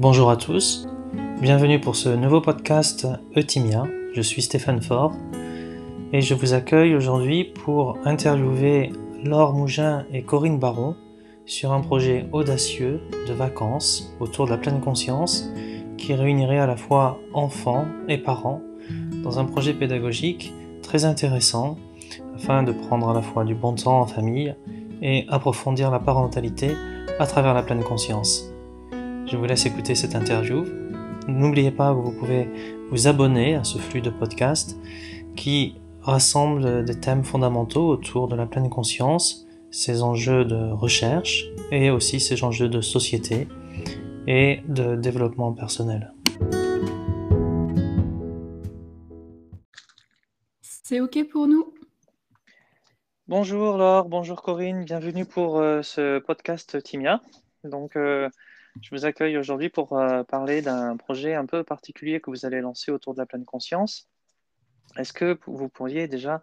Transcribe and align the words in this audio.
Bonjour 0.00 0.30
à 0.30 0.36
tous, 0.36 0.86
bienvenue 1.42 1.80
pour 1.80 1.96
ce 1.96 2.08
nouveau 2.08 2.40
podcast 2.40 3.08
Eutimia. 3.36 3.82
Je 4.14 4.22
suis 4.22 4.42
Stéphane 4.42 4.80
Faure 4.80 5.12
et 6.12 6.20
je 6.20 6.34
vous 6.34 6.54
accueille 6.54 6.94
aujourd'hui 6.94 7.42
pour 7.42 7.98
interviewer 8.04 8.92
Laure 9.24 9.54
Mougin 9.54 10.06
et 10.12 10.22
Corinne 10.22 10.60
Baron 10.60 10.94
sur 11.46 11.72
un 11.72 11.80
projet 11.80 12.26
audacieux 12.30 13.00
de 13.26 13.32
vacances 13.32 14.14
autour 14.20 14.46
de 14.46 14.52
la 14.52 14.58
pleine 14.58 14.80
conscience 14.80 15.50
qui 15.96 16.14
réunirait 16.14 16.60
à 16.60 16.68
la 16.68 16.76
fois 16.76 17.18
enfants 17.34 17.86
et 18.06 18.18
parents 18.18 18.62
dans 19.24 19.40
un 19.40 19.46
projet 19.46 19.74
pédagogique 19.74 20.54
très 20.80 21.06
intéressant 21.06 21.76
afin 22.36 22.62
de 22.62 22.70
prendre 22.70 23.08
à 23.08 23.14
la 23.14 23.22
fois 23.22 23.44
du 23.44 23.56
bon 23.56 23.74
temps 23.74 23.98
en 24.02 24.06
famille 24.06 24.54
et 25.02 25.26
approfondir 25.28 25.90
la 25.90 25.98
parentalité 25.98 26.70
à 27.18 27.26
travers 27.26 27.52
la 27.52 27.64
pleine 27.64 27.82
conscience. 27.82 28.52
Je 29.30 29.36
vous 29.36 29.44
laisse 29.44 29.66
écouter 29.66 29.94
cette 29.94 30.14
interview. 30.14 30.64
N'oubliez 31.26 31.70
pas 31.70 31.92
que 31.92 31.98
vous 31.98 32.12
pouvez 32.12 32.48
vous 32.90 33.08
abonner 33.08 33.56
à 33.56 33.64
ce 33.64 33.76
flux 33.76 34.00
de 34.00 34.08
podcasts 34.08 34.78
qui 35.36 35.74
rassemble 36.00 36.82
des 36.86 36.98
thèmes 36.98 37.24
fondamentaux 37.24 37.88
autour 37.88 38.28
de 38.28 38.36
la 38.36 38.46
pleine 38.46 38.70
conscience, 38.70 39.46
ses 39.70 40.02
enjeux 40.02 40.46
de 40.46 40.70
recherche 40.72 41.44
et 41.70 41.90
aussi 41.90 42.20
ses 42.20 42.42
enjeux 42.42 42.70
de 42.70 42.80
société 42.80 43.48
et 44.26 44.62
de 44.66 44.96
développement 44.96 45.52
personnel. 45.52 46.14
C'est 50.62 51.00
OK 51.00 51.18
pour 51.30 51.48
nous? 51.48 51.74
Bonjour 53.26 53.76
Laure, 53.76 54.08
bonjour 54.08 54.40
Corinne, 54.40 54.84
bienvenue 54.84 55.26
pour 55.26 55.58
euh, 55.58 55.82
ce 55.82 56.18
podcast 56.18 56.82
Timia. 56.82 57.20
Donc, 57.64 57.94
euh, 57.96 58.30
je 58.82 58.94
vous 58.94 59.04
accueille 59.04 59.36
aujourd'hui 59.38 59.68
pour 59.68 59.98
euh, 59.98 60.22
parler 60.22 60.62
d'un 60.62 60.96
projet 60.96 61.34
un 61.34 61.46
peu 61.46 61.64
particulier 61.64 62.20
que 62.20 62.30
vous 62.30 62.46
allez 62.46 62.60
lancer 62.60 62.90
autour 62.90 63.14
de 63.14 63.18
la 63.18 63.26
pleine 63.26 63.44
conscience. 63.44 64.08
Est-ce 64.96 65.12
que 65.12 65.38
vous 65.46 65.68
pourriez 65.68 66.08
déjà 66.08 66.42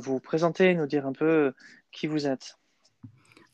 vous 0.00 0.18
présenter, 0.18 0.74
nous 0.74 0.86
dire 0.86 1.06
un 1.06 1.12
peu 1.12 1.52
qui 1.92 2.06
vous 2.06 2.26
êtes? 2.26 2.56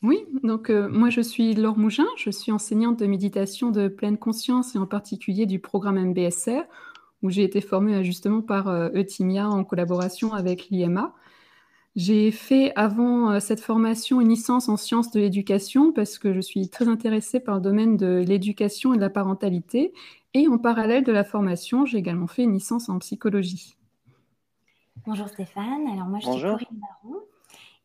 Oui, 0.03 0.27
donc 0.45 0.70
moi 0.70 1.11
je 1.11 1.20
suis 1.20 1.55
Laure 1.55 1.77
Mougin, 1.77 2.06
je 2.17 2.31
suis 2.31 2.53
enseignante 2.53 3.00
de 3.00 3.06
méditation 3.06 3.70
de 3.70 3.89
pleine 3.89 4.17
conscience 4.17 4.77
et 4.77 4.78
en 4.78 4.87
particulier 4.87 5.47
du 5.47 5.59
programme 5.59 5.98
MBSR, 5.98 6.62
où 7.22 7.31
j'ai 7.31 7.42
été 7.42 7.61
formée 7.61 8.05
justement 8.05 8.42
par 8.42 8.69
Eutimia 8.95 9.48
en 9.48 9.65
collaboration 9.65 10.34
avec 10.34 10.69
l'IMA. 10.69 11.17
J'ai 11.97 12.33
fait 12.33 12.73
avant 12.75 13.31
euh, 13.31 13.41
cette 13.41 13.61
formation 13.61 14.20
une 14.20 14.28
licence 14.28 14.69
en 14.69 14.77
sciences 14.77 15.11
de 15.12 15.20
l'éducation 15.20 15.92
parce 15.92 16.19
que 16.19 16.33
je 16.33 16.41
suis 16.41 16.69
très 16.69 16.89
intéressée 16.89 17.39
par 17.39 17.56
le 17.56 17.61
domaine 17.61 17.97
de 17.97 18.25
l'éducation 18.27 18.95
et 18.95 18.97
de 18.97 19.00
la 19.00 19.11
parentalité. 19.11 19.92
Et 20.34 20.48
en 20.48 20.59
parallèle 20.59 21.05
de 21.05 21.12
la 21.12 21.22
formation, 21.22 21.87
j'ai 21.87 21.98
également 21.98 22.27
fait 22.27 22.42
une 22.42 22.55
licence 22.55 22.89
en 22.89 22.98
psychologie. 22.98 23.77
Bonjour 25.06 25.28
Stéphane, 25.28 25.87
alors 25.92 26.06
moi 26.06 26.19
je 26.19 26.31
suis 26.31 26.41
Corinne 26.41 26.81
Baron 26.81 27.20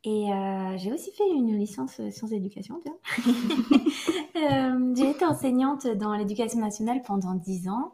et 0.06 0.32
euh, 0.32 0.78
j'ai 0.78 0.94
aussi 0.94 1.12
fait 1.12 1.30
une 1.30 1.58
licence 1.58 2.00
sciences 2.12 2.30
d'éducation. 2.30 2.82
euh, 4.38 4.94
j'ai 4.96 5.10
été 5.10 5.26
enseignante 5.26 5.86
dans 5.88 6.16
l'éducation 6.16 6.60
nationale 6.60 7.02
pendant 7.06 7.34
dix 7.34 7.68
ans 7.68 7.92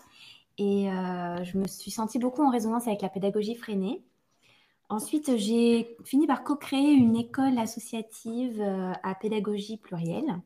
et 0.59 0.91
euh, 0.91 1.43
je 1.43 1.57
me 1.57 1.67
suis 1.67 1.89
sentie 1.89 2.19
beaucoup 2.19 2.43
en 2.43 2.51
résonance 2.51 2.87
avec 2.87 3.01
la 3.01 3.09
pédagogie 3.09 3.55
freinée. 3.55 4.03
Ensuite, 4.89 5.35
j'ai 5.37 5.97
fini 6.03 6.27
par 6.27 6.43
co-créer 6.43 6.93
une 6.93 7.15
école 7.15 7.57
associative 7.57 8.61
euh, 8.61 8.93
à 9.01 9.15
pédagogie 9.15 9.77
plurielle, 9.77 10.39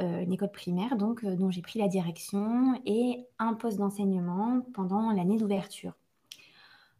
euh, 0.00 0.22
une 0.22 0.32
école 0.32 0.50
primaire 0.50 0.96
donc, 0.96 1.22
euh, 1.22 1.36
dont 1.36 1.50
j'ai 1.52 1.62
pris 1.62 1.78
la 1.78 1.86
direction 1.86 2.80
et 2.84 3.24
un 3.38 3.54
poste 3.54 3.78
d'enseignement 3.78 4.62
pendant 4.74 5.12
l'année 5.12 5.36
d'ouverture. 5.36 5.92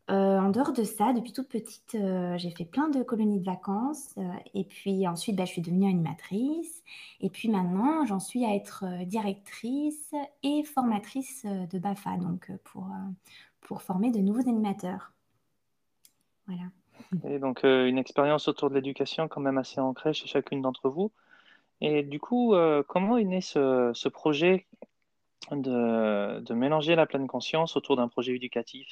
en 0.08 0.50
dehors 0.50 0.72
de 0.72 0.84
ça, 0.84 1.12
depuis 1.12 1.32
toute 1.32 1.48
petite, 1.48 1.96
j'ai 2.36 2.50
fait 2.50 2.64
plein 2.64 2.88
de 2.88 3.02
colonies 3.02 3.41
de 3.41 3.44
vacances 3.44 4.14
et 4.54 4.64
puis 4.64 5.08
ensuite, 5.08 5.34
bah, 5.36 5.44
je 5.44 5.50
suis 5.52 5.62
devenue 5.62 5.88
animatrice 5.91 6.84
et 7.20 7.30
puis 7.30 7.48
maintenant, 7.48 8.06
j'en 8.06 8.20
suis 8.20 8.44
à 8.44 8.54
être 8.54 8.84
directrice 9.06 10.14
et 10.44 10.62
formatrice 10.62 11.44
de 11.44 11.78
BAFA, 11.80 12.16
donc 12.19 12.52
pour, 12.64 12.88
pour 13.62 13.82
former 13.82 14.12
de 14.12 14.20
nouveaux 14.20 14.48
animateurs. 14.48 15.16
Voilà. 16.46 16.62
Et 17.24 17.38
donc, 17.38 17.64
euh, 17.64 17.86
une 17.86 17.98
expérience 17.98 18.48
autour 18.48 18.70
de 18.70 18.74
l'éducation 18.74 19.28
quand 19.28 19.40
même 19.40 19.58
assez 19.58 19.80
ancrée 19.80 20.12
chez 20.12 20.26
chacune 20.26 20.62
d'entre 20.62 20.88
vous. 20.88 21.12
Et 21.80 22.02
du 22.02 22.18
coup, 22.18 22.54
euh, 22.54 22.82
comment 22.86 23.18
est 23.18 23.24
né 23.24 23.40
ce, 23.40 23.90
ce 23.94 24.08
projet 24.08 24.66
de, 25.50 26.40
de, 26.40 26.54
mélanger 26.54 26.96
la 26.96 27.06
pleine 27.06 27.26
conscience 27.26 27.76
autour 27.76 27.96
d'un 27.96 28.08
projet 28.08 28.34
éducatif 28.34 28.88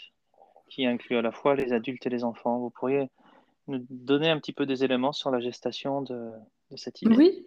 qui 0.69 0.87
inclut 0.87 1.17
à 1.17 1.23
la 1.23 1.33
fois 1.33 1.55
les 1.55 1.73
adultes 1.73 2.07
et 2.07 2.11
les 2.11 2.25
enfants? 2.25 2.59
Vous 2.59 2.71
pourriez 2.71 3.09
nous 3.69 3.85
donner 3.89 4.29
un 4.29 4.39
petit 4.39 4.53
peu 4.53 4.67
des 4.67 4.85
éléments 4.85 5.13
sur 5.13 5.31
la 5.31 5.41
gestation 5.41 6.03
de, 6.03 6.31
de 6.71 6.77
cette 6.77 7.01
idée? 7.01 7.17
Oui, 7.17 7.47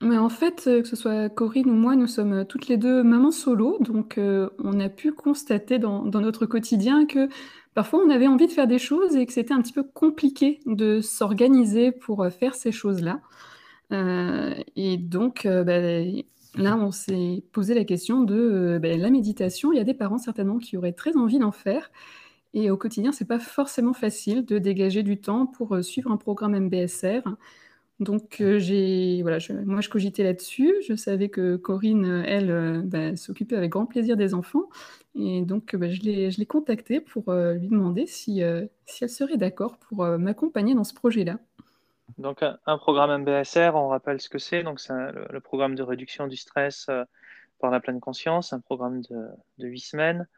mais 0.00 0.18
en 0.18 0.28
fait, 0.28 0.64
euh, 0.66 0.82
que 0.82 0.88
ce 0.88 0.96
soit 0.96 1.28
Corinne 1.28 1.70
ou 1.70 1.74
moi, 1.74 1.96
nous 1.96 2.06
sommes 2.06 2.44
toutes 2.46 2.68
les 2.68 2.76
deux 2.76 3.02
mamans 3.02 3.30
solo, 3.30 3.78
donc 3.80 4.18
on 4.18 4.80
a 4.80 4.88
pu 4.88 5.12
constater 5.12 5.78
dans, 5.78 6.04
notre 6.04 6.46
quotidien 6.46 7.06
que 7.06 7.28
parfois 7.74 8.00
on 8.04 8.10
avait 8.10 8.26
envie 8.26 8.46
de 8.46 8.52
faire 8.52 8.66
des 8.66 8.78
choses 8.78 9.16
et 9.16 9.26
que 9.26 9.32
c'était 9.32 9.52
un 9.52 9.60
petit 9.60 9.72
peu 9.72 9.82
compliqué 9.82 10.60
de 10.66 11.00
s'organiser 11.00 11.92
pour 11.92 12.22
euh, 12.22 12.30
faire 12.30 12.54
ces 12.54 12.72
choses-là. 12.72 13.20
Euh, 13.92 14.54
et 14.76 14.96
donc, 14.96 15.46
euh, 15.46 15.64
bah, 15.64 15.78
là, 16.56 16.76
on 16.76 16.90
s'est 16.90 17.44
posé 17.52 17.74
la 17.74 17.84
question 17.84 18.22
de 18.22 18.78
bah, 18.80 18.96
la 18.96 19.10
méditation. 19.10 19.72
Il 19.72 19.76
y 19.76 19.80
a 19.80 19.84
des 19.84 19.94
parents 19.94 20.18
certainement 20.18 20.58
qui 20.58 20.76
auraient 20.76 20.92
très 20.92 21.16
envie 21.16 21.38
d'en 21.38 21.52
faire. 21.52 21.90
Et 22.54 22.70
au 22.70 22.76
quotidien, 22.76 23.10
c'est 23.10 23.26
pas 23.26 23.40
forcément 23.40 23.92
facile 23.92 24.44
de 24.44 24.58
dégager 24.58 25.02
du 25.02 25.20
temps 25.20 25.46
pour 25.46 25.82
suivre 25.82 26.12
un 26.12 26.16
programme 26.16 26.56
MBSR. 26.58 27.22
Donc, 28.00 28.42
j'ai, 28.58 29.22
voilà, 29.22 29.38
moi, 29.64 29.80
je 29.80 29.88
cogitais 29.88 30.24
là-dessus. 30.24 30.74
Je 30.86 30.96
savais 30.96 31.28
que 31.28 31.56
Corinne, 31.56 32.24
elle, 32.26 32.82
bah, 32.84 33.16
s'occupait 33.16 33.56
avec 33.56 33.70
grand 33.70 33.86
plaisir 33.86 34.16
des 34.16 34.34
enfants. 34.34 34.68
Et 35.14 35.42
donc, 35.42 35.76
bah, 35.76 35.88
je 35.90 36.00
l'ai 36.00 36.46
contactée 36.46 37.00
pour 37.00 37.28
euh, 37.28 37.54
lui 37.54 37.68
demander 37.68 38.06
si, 38.06 38.42
euh, 38.42 38.66
si 38.84 39.04
elle 39.04 39.10
serait 39.10 39.36
d'accord 39.36 39.78
pour 39.78 40.02
euh, 40.02 40.18
m'accompagner 40.18 40.74
dans 40.74 40.84
ce 40.84 40.94
projet-là. 40.94 41.38
Donc, 42.18 42.42
un, 42.42 42.78
programme 42.78 43.22
MBSR, 43.22 43.72
on 43.74 43.88
rappelle 43.88 44.20
ce 44.20 44.28
que 44.28 44.38
c'est. 44.38 44.62
Donc, 44.62 44.80
c'est 44.80 44.92
le, 44.92 45.40
programme 45.40 45.74
de 45.74 45.82
réduction 45.82 46.26
du 46.26 46.36
stress 46.36 46.88
par 47.60 47.70
la 47.70 47.80
pleine 47.80 48.00
conscience, 48.00 48.52
un 48.52 48.60
programme 48.60 49.00
de, 49.02 49.28
de 49.58 49.66
8 49.66 49.80
semaines, 49.80 50.28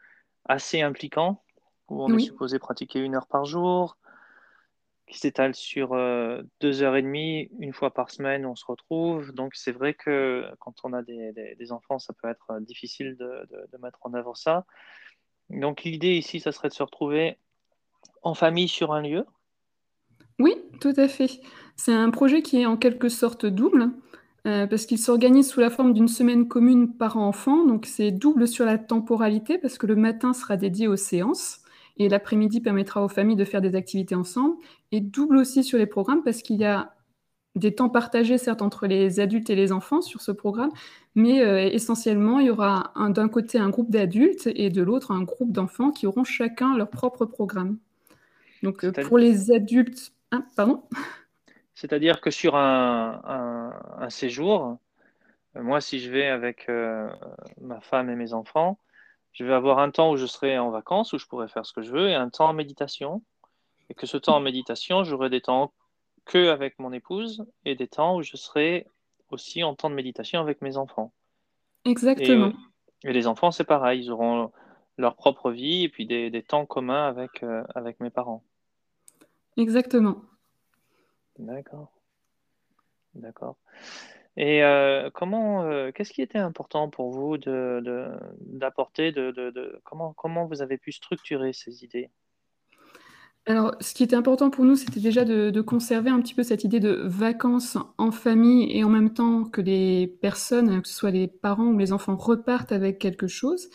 assez 0.45 0.81
impliquant, 0.81 1.43
où 1.89 2.03
on 2.03 2.17
est 2.17 2.21
supposé 2.21 2.59
pratiquer 2.59 3.01
une 3.01 3.17
heure 3.17 3.27
par 3.27 3.45
jour, 3.45 3.99
qui 5.07 5.19
s'étale 5.19 5.55
sur 5.55 5.93
euh, 5.93 6.43
deux 6.61 6.83
heures 6.83 6.97
et 6.97 7.03
demie, 7.03 7.49
une 7.61 7.73
fois 7.73 7.93
par 7.93 8.11
semaine, 8.11 8.45
on 8.45 8.57
se 8.57 8.65
retrouve. 8.67 9.33
Donc 9.33 9.55
c'est 9.55 9.73
vrai 9.73 9.95
que 9.95 10.45
quand 10.59 10.75
on 10.85 10.93
a 10.93 11.03
des, 11.03 11.73
enfants, 11.73 11.99
ça 11.99 12.13
peut 12.13 12.29
être 12.29 12.61
difficile 12.61 13.17
de, 13.17 13.47
de, 13.73 13.79
mettre 13.79 13.99
en 14.03 14.15
œuvre 14.15 14.37
ça. 14.37 14.67
Donc 15.51 15.85
l'idée 15.85 16.17
ici, 16.17 16.41
ça 16.41 16.53
serait 16.53 16.69
de 16.69 16.75
se 16.75 16.83
retrouver 16.83 17.39
en 18.23 18.35
famille 18.35 18.69
sur 18.69 18.93
un 18.93 19.03
lieu. 19.03 19.25
Oui, 20.39 20.55
tout 20.81 20.95
à 20.97 21.09
fait. 21.09 21.41
C'est 21.77 21.95
un 21.95 22.11
projet 22.11 22.43
qui 22.43 22.61
est 22.61 22.67
en 22.67 22.77
quelque 22.77 23.09
sorte 23.09 23.47
double. 23.47 23.93
Euh, 24.47 24.69
parce 24.69 24.87
qu'il 24.87 24.99
s'organise 24.99 25.49
sous 25.49 25.59
la 25.59 25.71
forme 25.71 25.93
d'une 25.93 26.07
semaine 26.07 26.47
commune 26.47 26.97
par 26.97 27.17
enfant, 27.17 27.65
donc 27.65 27.85
c'est 27.85 28.13
double 28.13 28.47
sur 28.47 28.65
la 28.65 28.79
temporalité, 28.79 29.59
parce 29.59 29.77
que 29.77 29.87
le 29.87 29.97
matin 29.97 30.33
sera 30.35 30.57
dédié 30.57 30.87
aux 30.87 30.97
séances, 30.97 31.63
et 31.97 32.09
l'après-midi 32.09 32.61
permettra 32.61 33.03
aux 33.03 33.09
familles 33.09 33.37
de 33.37 33.45
faire 33.45 33.61
des 33.61 33.75
activités 33.75 34.15
ensemble. 34.15 34.57
Et 34.93 35.01
double 35.01 35.37
aussi 35.37 35.65
sur 35.65 35.79
les 35.79 35.87
programmes 35.87 36.23
parce 36.23 36.43
qu'il 36.43 36.57
y 36.57 36.65
a 36.65 36.97
des 37.57 37.75
temps 37.75 37.89
partagés, 37.89 38.39
certes, 38.39 38.63
entre 38.63 38.87
les 38.87 39.19
adultes 39.19 39.51
et 39.51 39.55
les 39.55 39.73
enfants 39.73 40.03
sur 40.03 40.21
ce 40.21 40.31
programme, 40.31 40.71
mais 41.15 41.41
euh, 41.41 41.59
essentiellement, 41.59 42.39
il 42.39 42.47
y 42.47 42.51
aura 42.51 42.93
d'un 43.09 43.29
côté 43.29 43.59
un 43.59 43.71
groupe 43.71 43.91
d'adultes 43.91 44.49
et 44.55 44.69
de 44.69 44.83
l'autre 44.83 45.11
un 45.11 45.23
groupe 45.23 45.53
d'enfants 45.53 45.91
qui 45.91 46.07
auront 46.07 46.25
chacun 46.25 46.77
leur 46.77 46.91
propre 46.91 47.25
programme. 47.25 47.79
Donc 48.63 48.85
euh, 48.85 48.93
pour 48.93 49.19
les 49.19 49.51
adultes... 49.51 50.13
Hein, 50.33 50.45
pardon? 50.55 50.83
C'est-à-dire 51.75 52.21
que 52.21 52.31
sur 52.31 52.57
un, 52.57 53.73
un, 53.99 54.11
séjour, 54.11 54.79
euh, 55.57 55.63
moi, 55.63 55.81
si 55.81 55.99
je 55.99 56.11
vais 56.11 56.27
avec 56.27 56.69
ma 57.61 57.81
femme 57.81 58.11
et 58.11 58.17
mes 58.17 58.33
enfants, 58.33 58.79
je 59.37 59.45
vais 59.45 59.53
avoir 59.53 59.81
un 59.81 59.91
temps 59.91 60.13
où 60.13 60.17
je 60.17 60.25
serai 60.25 60.59
en 60.59 60.71
vacances, 60.71 61.13
où 61.13 61.19
je 61.19 61.27
pourrai 61.27 61.47
faire 61.49 61.67
ce 61.67 61.75
que 61.75 61.83
je 61.83 61.93
veux, 61.93 62.09
et 62.09 62.15
un 62.15 62.31
temps 62.31 62.49
en 62.49 62.53
méditation. 62.55 63.23
Et 63.91 63.95
que 63.95 64.07
ce 64.07 64.17
temps 64.17 64.37
en 64.37 64.41
méditation, 64.41 65.05
j'aurai 65.05 65.29
des 65.29 65.43
temps 65.43 65.75
que 66.25 66.49
avec 66.49 66.79
mon 66.79 66.91
épouse 66.91 67.45
et 67.67 67.75
des 67.75 67.87
temps 67.87 68.17
où 68.17 68.23
je 68.23 68.35
serai 68.37 68.87
aussi 69.31 69.63
en 69.63 69.75
temps 69.75 69.91
de 69.91 69.95
méditation 69.95 70.41
avec 70.41 70.63
mes 70.63 70.79
enfants. 70.79 71.13
Exactement. 71.85 72.55
Et, 73.05 73.13
les 73.13 73.27
enfants, 73.27 73.51
c'est 73.51 73.65
pareil, 73.65 74.05
ils 74.05 74.11
auront 74.11 74.51
leur 74.97 75.17
propre 75.17 75.51
vie 75.51 75.85
et 75.85 75.91
puis 75.91 76.07
des, 76.07 76.31
des 76.31 76.43
temps 76.43 76.65
communs 76.65 77.07
avec, 77.07 77.43
euh, 77.43 77.63
avec 77.75 78.01
mes 78.01 78.11
parents. 78.11 78.43
Exactement. 79.59 80.23
D'accord. 81.39 81.93
D'accord. 83.15 83.57
Et 84.37 84.61
comment, 85.15 85.91
qu'est-ce 85.93 86.13
qui 86.13 86.23
était 86.23 86.39
important 86.39 86.91
pour 86.91 87.11
vous 87.11 87.39
de, 87.39 88.11
d'apporter, 88.41 89.13
de, 89.13 89.31
de, 89.31 89.81
comment, 89.85 90.13
comment 90.13 90.47
vous 90.47 90.63
avez 90.63 90.77
pu 90.77 90.93
structurer 90.93 91.53
ces 91.53 91.85
idées? 91.85 92.11
Alors, 93.49 93.77
ce 93.81 93.95
qui 93.95 94.03
était 94.03 94.17
important 94.17 94.51
pour 94.51 94.65
nous, 94.65 94.75
c'était 94.75 94.99
déjà 94.99 95.25
de, 95.25 95.61
conserver 95.61 96.11
un 96.11 96.21
petit 96.21 96.35
peu 96.35 96.43
cette 96.43 96.65
idée 96.65 96.81
de 96.81 97.03
vacances 97.05 97.79
en 97.97 98.11
famille 98.11 98.77
et 98.77 98.83
en 98.83 98.89
même 98.89 99.15
temps 99.15 99.45
que 99.45 99.61
les 99.61 100.09
personnes, 100.09 100.83
que 100.83 100.89
ce 100.89 100.95
soit 100.95 101.13
les 101.13 101.29
parents 101.29 101.67
ou 101.67 101.79
les 101.79 101.93
enfants, 101.93 102.17
repartent 102.17 102.73
avec 102.73 102.99
quelque 102.99 103.29
chose. 103.29 103.71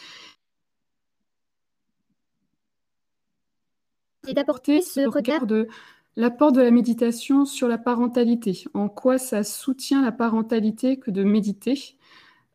Et 4.28 4.34
d'apporter 4.34 4.82
ce 4.82 5.08
regard 5.08 5.48
de 5.48 5.70
l'apport 6.16 6.52
de 6.52 6.62
la 6.62 6.72
méditation 6.72 7.46
sur 7.46 7.68
la 7.68 7.78
parentalité, 7.78 8.66
en 8.74 8.90
quoi 8.90 9.18
ça 9.18 9.44
soutient 9.44 10.02
la 10.02 10.12
parentalité 10.12 10.98
que 10.98 11.12
de 11.12 11.24
méditer? 11.24 11.98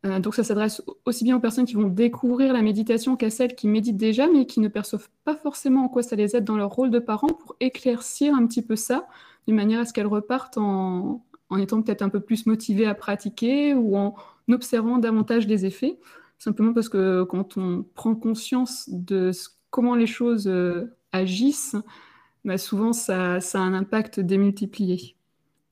Euh, 0.05 0.19
donc 0.19 0.35
ça 0.35 0.43
s'adresse 0.43 0.81
aussi 1.05 1.23
bien 1.23 1.37
aux 1.37 1.39
personnes 1.39 1.65
qui 1.65 1.73
vont 1.73 1.87
découvrir 1.87 2.53
la 2.53 2.61
méditation 2.61 3.15
qu'à 3.15 3.29
celles 3.29 3.55
qui 3.55 3.67
méditent 3.67 3.97
déjà, 3.97 4.27
mais 4.27 4.45
qui 4.45 4.59
ne 4.59 4.67
perçoivent 4.67 5.09
pas 5.23 5.35
forcément 5.35 5.85
en 5.85 5.89
quoi 5.89 6.03
ça 6.03 6.15
les 6.15 6.35
aide 6.35 6.43
dans 6.43 6.57
leur 6.57 6.71
rôle 6.71 6.91
de 6.91 6.99
parents, 6.99 7.27
pour 7.27 7.55
éclaircir 7.59 8.35
un 8.35 8.45
petit 8.45 8.61
peu 8.61 8.75
ça, 8.75 9.07
d'une 9.47 9.55
manière 9.55 9.79
à 9.79 9.85
ce 9.85 9.93
qu'elles 9.93 10.07
repartent 10.07 10.57
en, 10.57 11.23
étant 11.57 11.81
peut-être 11.81 12.01
un 12.01 12.09
peu 12.09 12.19
plus 12.19 12.45
motivées 12.45 12.85
à 12.85 12.93
pratiquer 12.93 13.73
ou 13.73 13.97
en 13.97 14.15
observant 14.51 14.97
davantage 14.97 15.47
les 15.47 15.65
effets. 15.65 15.99
Simplement 16.37 16.73
parce 16.73 16.89
que 16.89 17.23
quand 17.23 17.57
on 17.57 17.83
prend 17.95 18.13
conscience 18.13 18.87
de 18.89 19.31
comment 19.71 19.95
les 19.95 20.05
choses 20.05 20.47
euh, 20.47 20.95
agissent, 21.11 21.75
bah, 22.47 22.57
souvent 22.57 22.93
ça, 22.93 23.35
a 23.35 23.57
un 23.59 23.73
impact 23.73 24.21
démultiplié. 24.21 25.17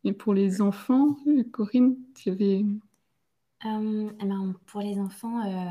Et 0.03 0.11
pour 0.11 0.33
les 0.33 0.61
enfants, 0.61 1.15
Corinne, 1.53 1.95
tu 2.13 2.29
avais 2.29 2.65
euh, 3.65 4.09
eh 4.19 4.25
ben, 4.25 4.53
pour 4.65 4.81
les 4.81 4.99
enfants, 4.99 5.41
euh, 5.45 5.69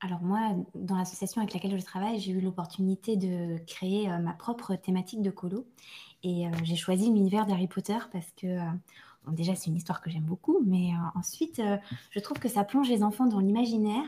alors 0.00 0.22
moi, 0.22 0.52
dans 0.76 0.96
l'association 0.96 1.40
avec 1.40 1.52
laquelle 1.52 1.76
je 1.78 1.84
travaille, 1.84 2.20
j'ai 2.20 2.30
eu 2.30 2.40
l'opportunité 2.40 3.16
de 3.16 3.58
créer 3.66 4.08
euh, 4.08 4.18
ma 4.18 4.34
propre 4.34 4.76
thématique 4.76 5.20
de 5.20 5.30
colo. 5.30 5.66
Et 6.22 6.44
j'ai 6.62 6.76
choisi 6.76 7.06
l'univers 7.12 7.44
d'Harry 7.44 7.66
Potter 7.66 7.98
parce 8.10 8.30
que, 8.40 8.56
déjà, 9.32 9.54
c'est 9.54 9.66
une 9.66 9.76
histoire 9.76 10.00
que 10.00 10.08
j'aime 10.08 10.22
beaucoup, 10.22 10.62
mais 10.64 10.92
ensuite, 11.14 11.60
je 12.08 12.20
trouve 12.20 12.38
que 12.38 12.48
ça 12.48 12.64
plonge 12.64 12.88
les 12.88 13.02
enfants 13.02 13.26
dans 13.26 13.40
l'imaginaire 13.40 14.06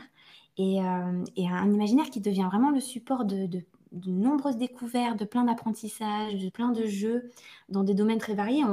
et, 0.57 0.79
un 0.79 1.71
imaginaire 1.71 2.09
qui 2.09 2.19
devient 2.19 2.47
vraiment 2.49 2.71
le 2.71 2.79
support 2.79 3.23
de 3.23 3.61
de 3.97 4.09
nombreuses 4.09 4.57
découvertes, 4.57 5.19
de 5.19 5.25
plein 5.25 5.43
d'apprentissages, 5.43 6.35
de 6.35 6.49
plein 6.49 6.69
de 6.69 6.85
jeux 6.85 7.29
dans 7.69 7.83
des 7.83 7.93
domaines 7.93 8.19
très 8.19 8.35
variés. 8.35 8.63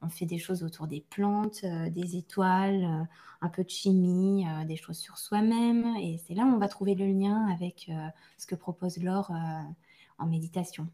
On, 0.00 0.08
fait 0.08 0.26
des 0.26 0.38
choses 0.38 0.64
autour 0.64 0.88
des 0.88 1.00
plantes, 1.00 1.60
euh, 1.62 1.88
des 1.88 2.16
étoiles, 2.16 2.82
euh, 2.82 3.04
un 3.40 3.48
peu 3.48 3.62
de 3.62 3.70
chimie, 3.70 4.44
euh, 4.48 4.64
des 4.64 4.76
choses 4.76 4.98
sur 4.98 5.16
soi-même. 5.16 5.96
Et 6.00 6.18
c'est 6.26 6.34
là 6.34 6.42
où 6.42 6.48
on 6.48 6.58
va 6.58 6.68
trouver 6.68 6.94
le 6.94 7.06
lien 7.06 7.46
avec 7.52 7.90
ce 8.36 8.46
que 8.46 8.56
propose 8.56 8.98
Laure 8.98 9.30
en 10.18 10.26
méditation. 10.26 10.88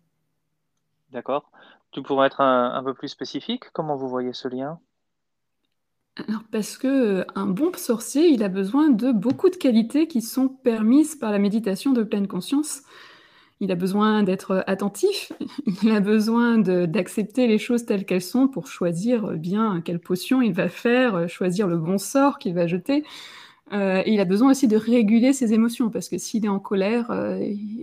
D'accord. 1.11 1.51
Tu 1.91 2.03
pourrais 2.03 2.27
être 2.27 2.43
un, 2.43 2.83
peu 2.85 2.93
plus 2.93 3.09
spécifique? 3.09 3.71
Comment 3.73 3.97
vous 3.97 4.09
voyez 4.09 4.35
ce 4.35 4.49
lien? 4.49 4.79
Alors 6.27 6.43
parce 6.51 6.77
que 6.77 7.25
un 7.37 7.47
bon 7.47 7.73
sorcier, 7.77 8.29
il 8.29 8.43
a 8.43 8.49
besoin 8.49 8.91
de 8.91 9.13
beaucoup 9.13 9.51
de 9.51 9.57
qualités 9.57 10.09
qui 10.09 10.21
sont 10.21 10.49
permises 10.49 11.15
par 11.15 11.31
la 11.31 11.39
méditation 11.39 11.93
de 11.93 12.03
pleine 12.03 12.27
conscience 12.27 12.83
il 13.61 13.73
a 13.73 13.75
besoin 13.75 14.23
d'être 14.23 14.65
attentif, 14.67 15.33
il 15.83 15.91
a 15.91 16.01
besoin 16.01 16.59
d'accepter 16.59 17.47
les 17.47 17.59
choses 17.59 17.85
telles 17.87 18.05
qu'elles 18.05 18.23
sont 18.23 18.49
pour 18.49 18.67
choisir 18.67 19.33
bien 19.33 19.81
quelle 19.81 20.01
potion 20.01 20.43
il 20.43 20.53
va 20.53 20.69
faire, 20.69 21.29
choisir 21.29 21.67
le 21.67 21.77
bon 21.77 21.99
sort 21.99 22.39
qu'il 22.39 22.55
va 22.55 22.67
jeter. 22.67 23.05
Euh, 23.73 24.03
et 24.05 24.13
il 24.13 24.21
a 24.21 24.25
besoin 24.25 24.51
aussi 24.51 24.69
de 24.69 24.77
réguler 24.77 25.33
ses 25.33 25.53
émotions, 25.53 25.91
parce 25.91 26.09
que 26.09 26.19
s'il 26.19 26.45
est 26.45 26.49
en 26.49 26.59
colère, 26.59 27.11
euh, 27.11 27.39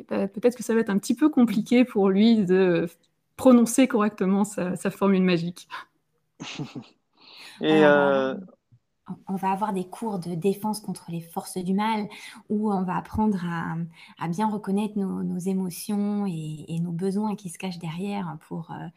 bah, 0.10 0.27
peut-être 0.27 0.56
que 0.56 0.63
ça 0.63 0.74
va 0.74 0.80
être 0.80 0.89
un 0.89 0.98
petit 0.98 1.16
peu 1.16 1.30
compliqué 1.30 1.86
pour 1.86 2.10
lui 2.10 2.44
de 2.44 2.88
prononcer 3.38 3.88
correctement 3.88 4.44
sa, 4.44 4.75
formule 4.89 5.22
magique. 5.22 5.68
et 7.62 7.86
euh, 7.86 8.33
on 9.28 9.36
va 9.36 9.52
avoir 9.52 9.74
des 9.74 9.86
cours 9.86 10.19
de 10.19 10.34
défense 10.34 10.80
contre 10.80 11.06
les 11.10 11.22
forces 11.22 11.57
du 11.57 11.74
mal 11.74 12.07
où 12.50 12.72
on 12.72 12.84
va 12.84 12.96
apprendre 12.96 13.40
à, 14.19 14.28
bien 14.28 14.50
reconnaître 14.50 14.98
nos, 14.98 15.40
émotions 15.40 16.25
et, 16.25 16.80
nos 16.80 16.92
besoins 16.92 17.36
qui 17.36 17.50
se 17.50 17.57
cachent 17.57 17.80
derrière 17.80 18.38
pour, 18.48 18.72
euh, 18.72 18.88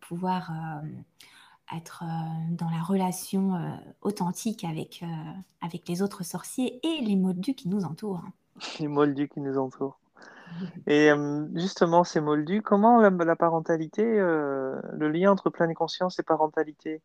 pouvoir 0.00 0.50
euh, 0.50 1.76
être 1.76 2.04
euh, 2.04 2.54
dans 2.54 2.70
la 2.70 2.82
relation 2.82 3.78
authentique 4.00 4.64
avec, 4.64 5.04
avec 5.60 5.86
les 5.88 6.02
autres 6.02 6.24
sorciers 6.24 6.80
et 6.82 7.04
les 7.04 7.16
moldus 7.16 7.54
qui 7.54 7.68
nous 7.68 7.84
entourent. 7.84 8.24
Les 8.80 8.88
moldus 8.88 9.28
qui 9.28 9.40
nous 9.40 9.58
entourent. 9.58 9.98
Et 10.88 11.10
justement, 11.54 12.02
ces 12.02 12.20
moldus, 12.20 12.60
comment 12.60 13.00
la 13.00 13.36
parentalité, 13.36 14.02
le 14.04 15.08
lien 15.08 15.30
entre 15.30 15.48
pleine 15.48 15.72
conscience 15.74 16.18
et 16.18 16.24
parentalité, 16.24 17.02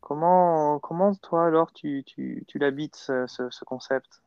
Comment, 0.00 0.78
comment 0.80 1.14
toi, 1.14 1.46
alors, 1.46 1.72
tu, 1.72 2.02
tu, 2.04 2.44
tu 2.48 2.58
l'habites, 2.58 2.96
ce, 2.96 3.26
ce, 3.26 3.64
concept? 3.64 4.22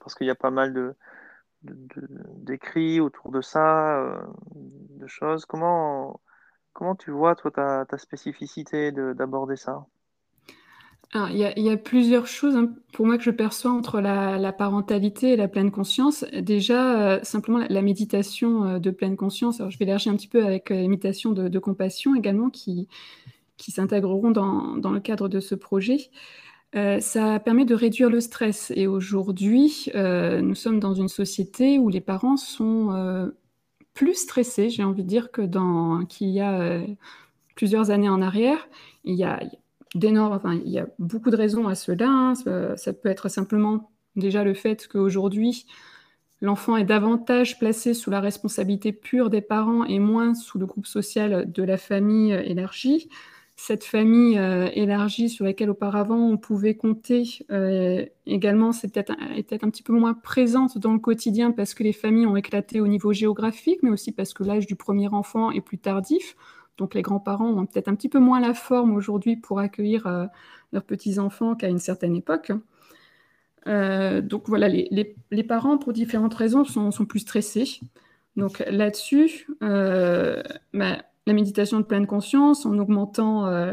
Parce 0.00 0.14
qu'il 0.14 0.26
y 0.26 0.30
a 0.30 0.34
pas 0.34 0.50
mal 0.50 0.74
de, 0.74 0.94
d'écrits 1.62 3.00
autour 3.00 3.30
de 3.30 3.40
ça, 3.40 3.98
euh, 4.00 4.22
de 4.54 5.06
choses. 5.06 5.46
Comment, 5.46 6.20
comment 6.72 6.94
tu 6.94 7.10
vois, 7.10 7.36
toi, 7.36 7.50
ta, 7.50 7.86
ta 7.86 7.98
spécificité 7.98 8.92
d'aborder 8.92 9.56
ça? 9.56 9.86
Il 11.14 11.36
y, 11.36 11.44
a, 11.44 11.56
y, 11.56 11.70
a 11.70 11.76
plusieurs 11.76 12.26
choses 12.26 12.56
hein, 12.56 12.74
pour 12.92 13.06
moi 13.06 13.16
que 13.16 13.22
je 13.22 13.30
perçois 13.30 13.70
entre 13.70 14.00
la, 14.00 14.52
parentalité 14.52 15.30
et 15.34 15.36
la 15.36 15.46
pleine 15.46 15.70
conscience. 15.70 16.24
Déjà, 16.32 17.00
euh, 17.00 17.20
simplement 17.22 17.64
la, 17.68 17.82
méditation 17.82 18.64
euh, 18.64 18.78
de 18.80 18.90
pleine 18.90 19.16
conscience. 19.16 19.60
Alors, 19.60 19.70
je 19.70 19.78
vais 19.78 19.84
élargir 19.84 20.12
un 20.12 20.16
petit 20.16 20.26
peu 20.26 20.44
avec 20.44 20.70
la 20.70 20.88
méditation 20.88 21.30
de, 21.30 21.46
de 21.46 21.58
compassion 21.60 22.16
également, 22.16 22.50
qui, 22.50 22.88
qui 23.56 23.70
s'intégreront 23.70 24.30
dans, 24.30 24.76
dans, 24.76 24.90
le 24.90 25.00
cadre 25.00 25.28
de 25.28 25.40
ce 25.40 25.54
projet. 25.54 26.10
Euh, 26.74 26.98
ça 26.98 27.38
permet 27.38 27.64
de 27.64 27.74
réduire 27.74 28.10
le 28.10 28.20
stress. 28.20 28.72
Et 28.74 28.86
aujourd'hui, 28.86 29.86
euh, 29.94 30.40
nous 30.40 30.56
sommes 30.56 30.80
dans 30.80 30.94
une 30.94 31.08
société 31.08 31.78
où 31.78 31.88
les 31.88 32.00
parents 32.00 32.36
sont 32.36 32.92
euh, 32.92 33.30
plus 33.94 34.14
stressés, 34.14 34.70
j'ai 34.70 34.82
envie 34.82 35.04
de 35.04 35.08
dire, 35.08 35.30
que 35.30 35.42
dans 35.42 36.04
qu'il 36.06 36.30
y 36.30 36.40
a 36.40 36.80
plusieurs 37.54 37.90
années 37.90 38.08
en 38.08 38.20
arrière. 38.20 38.68
Il 39.04 39.14
y 39.14 39.22
a, 39.22 39.40
d'énormes, 39.94 40.32
enfin, 40.32 40.54
il 40.64 40.70
y 40.70 40.80
a 40.80 40.88
beaucoup 40.98 41.30
de 41.30 41.36
raisons 41.36 41.68
à 41.68 41.76
cela. 41.76 42.08
Hein. 42.08 42.34
Ça, 42.34 42.76
ça, 42.76 42.92
peut 42.92 43.08
être 43.08 43.28
simplement 43.28 43.92
déjà 44.16 44.42
le 44.42 44.54
fait 44.54 44.88
qu'aujourd'hui, 44.88 45.66
l'enfant 46.40 46.76
est 46.76 46.84
davantage 46.84 47.60
placé 47.60 47.94
sous 47.94 48.10
la 48.10 48.18
responsabilité 48.18 48.92
pure 48.92 49.30
des 49.30 49.42
parents 49.42 49.84
et 49.84 50.00
moins 50.00 50.34
sous 50.34 50.58
le 50.58 50.66
groupe 50.66 50.86
social 50.86 51.50
de 51.52 51.62
la 51.62 51.76
famille 51.76 52.32
élargie 52.32 53.08
cette 53.56 53.84
famille 53.84 54.36
euh, 54.36 54.68
élargie 54.74 55.28
sur 55.28 55.44
laquelle 55.44 55.70
auparavant 55.70 56.18
on 56.18 56.36
pouvait 56.36 56.74
compter 56.74 57.38
euh, 57.52 58.04
également, 58.26 58.70
peut-être 58.72 59.12
un 59.64 59.70
petit 59.70 59.84
peu 59.84 59.92
moins 59.92 60.14
présente 60.14 60.76
dans 60.78 60.92
le 60.92 60.98
quotidien 60.98 61.52
parce 61.52 61.72
que 61.72 61.84
les 61.84 61.92
familles 61.92 62.26
ont 62.26 62.36
éclaté 62.36 62.80
au 62.80 62.88
niveau 62.88 63.12
géographique, 63.12 63.80
mais 63.82 63.90
aussi 63.90 64.10
parce 64.10 64.34
que 64.34 64.42
l'âge 64.42 64.66
du 64.66 64.74
premier 64.74 65.08
enfant 65.08 65.52
est 65.52 65.60
plus 65.60 65.78
tardif. 65.78 66.36
Donc 66.78 66.94
les 66.94 67.02
grands-parents 67.02 67.48
ont 67.48 67.66
peut-être 67.66 67.86
un 67.86 67.94
petit 67.94 68.08
peu 68.08 68.18
moins 68.18 68.40
la 68.40 68.54
forme 68.54 68.96
aujourd'hui 68.96 69.36
pour 69.36 69.60
accueillir 69.60 70.08
euh, 70.08 70.26
leurs 70.72 70.84
petits-enfants 70.84 71.54
qu'à 71.54 71.68
une 71.68 71.78
certaine 71.78 72.16
époque. 72.16 72.50
donc 73.66 74.48
voilà, 74.48 74.68
les, 74.68 75.44
parents, 75.44 75.78
pour 75.78 75.92
différentes 75.92 76.34
raisons, 76.34 76.64
sont, 76.64 76.90
plus 77.06 77.20
stressés. 77.20 77.78
Donc 78.36 78.64
là-dessus, 78.68 79.46
bah, 79.60 80.96
la 81.26 81.32
méditation 81.32 81.80
de 81.80 81.84
pleine 81.84 82.06
conscience 82.06 82.66
en 82.66 82.78
augmentant 82.78 83.46
euh, 83.46 83.72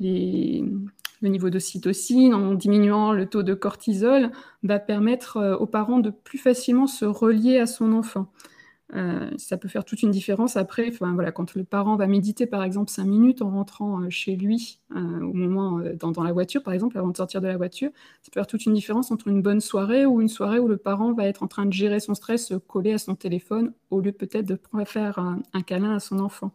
le 0.00 1.28
niveau 1.28 1.50
d'ocytocine, 1.50 2.34
en 2.34 2.54
diminuant 2.54 3.12
le 3.12 3.26
taux 3.26 3.42
de 3.42 3.54
cortisol, 3.54 4.30
va 4.62 4.78
permettre 4.78 5.36
euh, 5.36 5.56
aux 5.56 5.66
parents 5.66 5.98
de 5.98 6.10
plus 6.10 6.38
facilement 6.38 6.86
se 6.86 7.04
relier 7.04 7.58
à 7.58 7.66
son 7.66 7.92
enfant. 7.92 8.28
Euh, 8.94 9.30
ça 9.36 9.56
peut 9.56 9.66
faire 9.66 9.84
toute 9.84 10.02
une 10.04 10.12
différence 10.12 10.56
après, 10.56 10.92
quand 11.34 11.54
le 11.56 11.64
parent 11.64 11.96
va 11.96 12.06
méditer 12.06 12.46
par 12.46 12.62
exemple 12.62 12.88
cinq 12.88 13.06
minutes 13.06 13.42
en 13.42 13.50
rentrant 13.50 14.08
chez 14.10 14.36
lui, 14.36 14.78
au 14.94 15.32
moment 15.32 15.80
dans, 15.98 16.12
dans, 16.12 16.22
la 16.22 16.32
voiture 16.32 16.62
par 16.62 16.72
exemple, 16.72 16.96
avant 16.96 17.08
de 17.08 17.16
sortir 17.16 17.40
de 17.40 17.48
la 17.48 17.56
voiture, 17.56 17.90
ça 18.22 18.30
peut 18.30 18.38
faire 18.38 18.46
toute 18.46 18.64
une 18.64 18.74
différence 18.74 19.10
entre 19.10 19.26
une 19.26 19.42
bonne 19.42 19.60
soirée 19.60 20.06
ou 20.06 20.20
une 20.20 20.28
soirée 20.28 20.60
où 20.60 20.68
le 20.68 20.76
parent 20.76 21.12
va 21.14 21.26
être 21.26 21.42
en 21.42 21.48
train 21.48 21.66
de 21.66 21.72
gérer 21.72 21.98
son 21.98 22.14
stress 22.14 22.52
collé 22.68 22.92
à 22.92 22.98
son 22.98 23.16
téléphone 23.16 23.72
au 23.90 24.00
lieu 24.00 24.12
peut-être 24.12 24.46
de 24.46 24.56
faire 24.84 25.18
un 25.18 25.62
câlin 25.62 25.96
à 25.96 25.98
son 25.98 26.20
enfant 26.20 26.52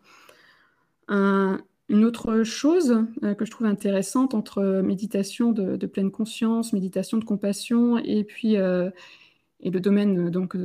une 1.12 2.06
autre 2.06 2.44
chose 2.44 3.06
euh, 3.24 3.34
que 3.34 3.46
je 3.46 3.52
trouve 3.52 3.68
intéressante 3.68 4.34
entre 4.34 4.82
méditation 4.82 5.52
de, 5.52 5.86
pleine 5.86 6.12
conscience, 6.12 6.74
méditation 6.74 7.18
de 7.18 7.26
compassion 7.26 7.98
et 7.98 8.24
puis 8.24 8.58
euh, 8.58 8.90
et 9.60 9.70
le 9.70 9.80
domaine 9.80 10.30
donc 10.30 10.56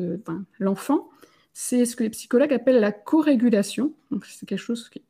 l'enfant, 0.59 1.11
c'est 1.53 1.85
ce 1.85 1.97
que 1.97 2.05
les 2.05 2.11
psychologues 2.11 2.53
appellent 2.55 2.81
la 2.81 2.93
co-régulation. 2.93 3.93
C'est 4.25 4.47
quelque 4.47 4.59
chose 4.59 4.89
que 4.89 5.01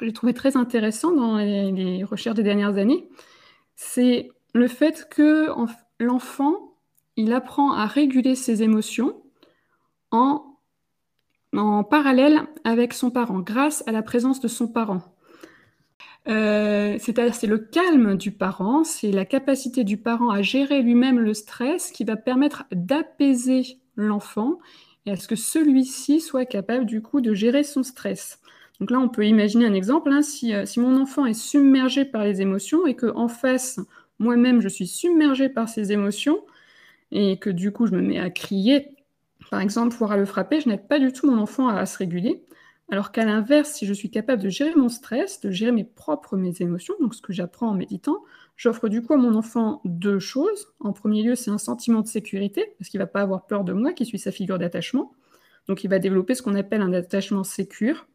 j'ai 0.00 0.12
trouvé 0.12 0.32
très 0.32 0.56
intéressant 0.56 1.12
dans 1.12 1.36
les, 1.36 2.04
recherches 2.04 2.36
des 2.36 2.42
dernières 2.42 2.78
années. 2.78 3.08
c'est 3.76 4.30
le 4.54 4.68
fait 4.68 5.08
que 5.10 5.48
l'enfant, 6.00 6.74
il 7.16 7.32
apprend 7.32 7.72
à 7.72 7.86
réguler 7.86 8.34
ses 8.34 8.62
émotions 8.62 9.20
en, 10.10 10.47
en 11.56 11.84
parallèle 11.84 12.40
avec 12.64 12.92
son 12.92 13.10
parent, 13.10 13.40
grâce 13.40 13.82
à 13.86 13.92
la 13.92 14.02
présence 14.02 14.40
de 14.40 14.48
son 14.48 14.68
parent. 14.68 15.02
Euh, 16.28 16.96
c'est 16.98 17.46
le 17.46 17.58
calme 17.58 18.16
du 18.16 18.32
parent, 18.32 18.84
c'est 18.84 19.12
la 19.12 19.24
capacité 19.24 19.82
du 19.82 19.96
parent 19.96 20.30
à 20.30 20.42
gérer 20.42 20.82
lui-même 20.82 21.18
le 21.18 21.32
stress 21.32 21.90
qui 21.90 22.04
va 22.04 22.16
permettre 22.16 22.64
d'apaiser 22.70 23.78
l'enfant 23.96 24.58
et 25.06 25.12
à 25.12 25.16
ce 25.16 25.26
que 25.26 25.36
celui-ci 25.36 26.20
soit 26.20 26.44
capable 26.44 26.84
du 26.84 27.00
coup 27.00 27.22
de 27.22 27.32
gérer 27.32 27.64
son 27.64 27.82
stress. 27.82 28.40
Donc 28.78 28.90
là, 28.90 29.00
on 29.00 29.08
peut 29.08 29.26
imaginer 29.26 29.66
un 29.66 29.74
exemple. 29.74 30.10
Hein. 30.12 30.20
Euh, 30.20 30.66
si, 30.66 30.80
mon 30.80 31.00
enfant 31.00 31.24
est 31.24 31.34
submergé 31.34 32.04
par 32.04 32.24
les 32.24 32.42
émotions 32.42 32.86
et 32.86 32.94
que 32.94 33.06
en 33.06 33.28
face, 33.28 33.80
moi-même, 34.18 34.60
je 34.60 34.68
suis 34.68 34.86
submergé 34.86 35.48
par 35.48 35.68
ces 35.68 35.92
émotions 35.92 36.40
et 37.10 37.38
que 37.38 37.50
du 37.50 37.72
coup, 37.72 37.86
je 37.86 37.92
me 37.92 38.02
mets 38.02 38.18
à 38.18 38.30
crier, 38.30 38.88
par 39.50 39.60
exemple, 39.60 39.96
à 40.08 40.16
le 40.16 40.24
frapper, 40.24 40.60
je 40.60 40.68
n'aide 40.68 40.86
pas 40.86 40.98
du 40.98 41.12
tout 41.12 41.30
mon 41.30 41.38
enfant 41.38 41.68
à, 41.68 41.84
se 41.86 41.98
réguler. 41.98 42.44
Alors 42.90 43.12
qu'à 43.12 43.24
l'inverse, 43.24 43.70
si 43.72 43.86
je 43.86 43.92
suis 43.92 44.10
capable 44.10 44.42
de 44.42 44.48
gérer 44.48 44.74
mon 44.74 44.88
stress, 44.88 45.40
de 45.40 45.50
gérer 45.50 45.72
mes 45.72 45.84
propres 45.84 46.38
émotions, 46.60 46.94
donc 47.00 47.14
ce 47.14 47.20
que 47.20 47.32
j'apprends 47.32 47.68
en 47.68 47.74
méditant, 47.74 48.24
j'offre 48.56 48.88
du 48.88 49.02
coup 49.02 49.12
à 49.12 49.18
mon 49.18 49.34
enfant 49.34 49.82
deux 49.84 50.18
choses. 50.18 50.68
En 50.80 50.92
premier 50.92 51.22
lieu, 51.22 51.34
c'est 51.34 51.50
un 51.50 51.58
sentiment 51.58 52.00
de 52.00 52.06
sécurité, 52.06 52.74
parce 52.78 52.88
qu'il 52.88 52.98
ne 52.98 53.04
va 53.04 53.08
pas 53.08 53.20
avoir 53.20 53.46
peur 53.46 53.64
de 53.64 53.72
moi, 53.72 53.92
qui 53.92 54.06
suis 54.06 54.18
sa 54.18 54.32
figure 54.32 54.58
d'attachement. 54.58 55.12
Donc 55.66 55.84
il 55.84 55.88
va 55.88 55.98
développer 55.98 56.34
ce 56.34 56.42
qu'on 56.42 56.54
appelle 56.54 56.80
un 56.80 56.94
attachement 56.94 57.44
sécure. 57.44 58.06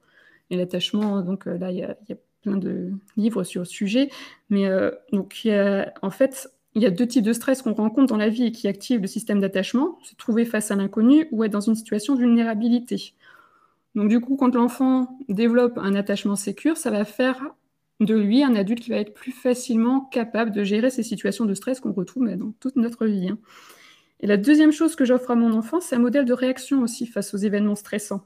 Et 0.50 0.58
l'attachement, 0.58 1.22
donc 1.22 1.48
euh, 1.48 1.58
là, 1.58 1.72
il 1.72 1.78
y, 1.78 1.84
a, 1.84 1.96
plein 2.42 2.58
de 2.58 2.92
livres 3.16 3.44
sur 3.44 3.62
le 3.62 3.66
sujet. 3.66 4.10
Mais 4.50 4.68
euh, 4.68 4.92
donc, 5.12 5.48
en 6.02 6.10
fait, 6.10 6.52
il 6.75 6.82
y 6.82 6.86
a 6.86 6.92
deux 6.92 7.08
types 7.08 7.24
de 7.24 7.34
stress 7.34 7.62
qu'on 7.62 7.74
rencontre 7.74 8.08
dans 8.08 8.18
la 8.18 8.30
vie 8.30 8.46
et 8.46 8.51
qui 8.51 8.68
activent 8.68 9.01
le 9.01 9.08
système 9.08 9.39
d'attachement. 9.39 10.00
Se 10.03 10.15
trouver 10.15 10.46
face 10.46 10.72
à 10.72 10.75
l'inconnu 10.75 11.27
ou 11.32 11.44
être 11.44 11.51
dans 11.51 11.62
une 11.62 11.75
situation 11.75 12.15
de 12.15 12.20
vulnérabilité. 12.20 13.13
Donc 13.96 14.10
du 14.10 14.20
coup, 14.20 14.36
quand 14.36 14.56
l'enfant 14.56 15.18
développe 15.30 15.77
un 15.77 15.94
attachement 15.94 16.36
sécure, 16.36 16.77
ça 16.77 16.89
va 16.89 17.06
faire 17.06 17.44
de 18.00 18.15
lui 18.15 18.44
un 18.44 18.56
adulte 18.56 18.82
qui 18.82 18.89
va 18.89 18.98
être 18.98 19.13
plus 19.13 19.32
facilement 19.32 20.01
capable 20.01 20.51
de 20.51 20.63
gérer 20.63 20.89
ces 20.89 21.03
situations 21.03 21.46
de 21.46 21.53
stress 21.53 21.80
qu'on 21.80 21.94
retrouve 21.94 22.27
dans 22.36 22.51
toute 22.60 22.75
notre 22.75 23.06
vie. 23.06 23.30
Hein. 23.30 23.38
Et 24.20 24.27
la 24.27 24.38
deuxième 24.38 24.72
chose 24.72 24.96
que 24.96 25.06
j'offre 25.06 25.32
à 25.32 25.36
mon 25.36 25.53
enfant, 25.53 25.80
c'est 25.80 25.96
un 25.96 26.00
modèle 26.00 26.25
de 26.25 26.34
réaction 26.34 26.82
aussi 26.82 27.06
face 27.06 27.34
aux 27.34 27.38
événements 27.38 27.75
stressants. 27.75 28.25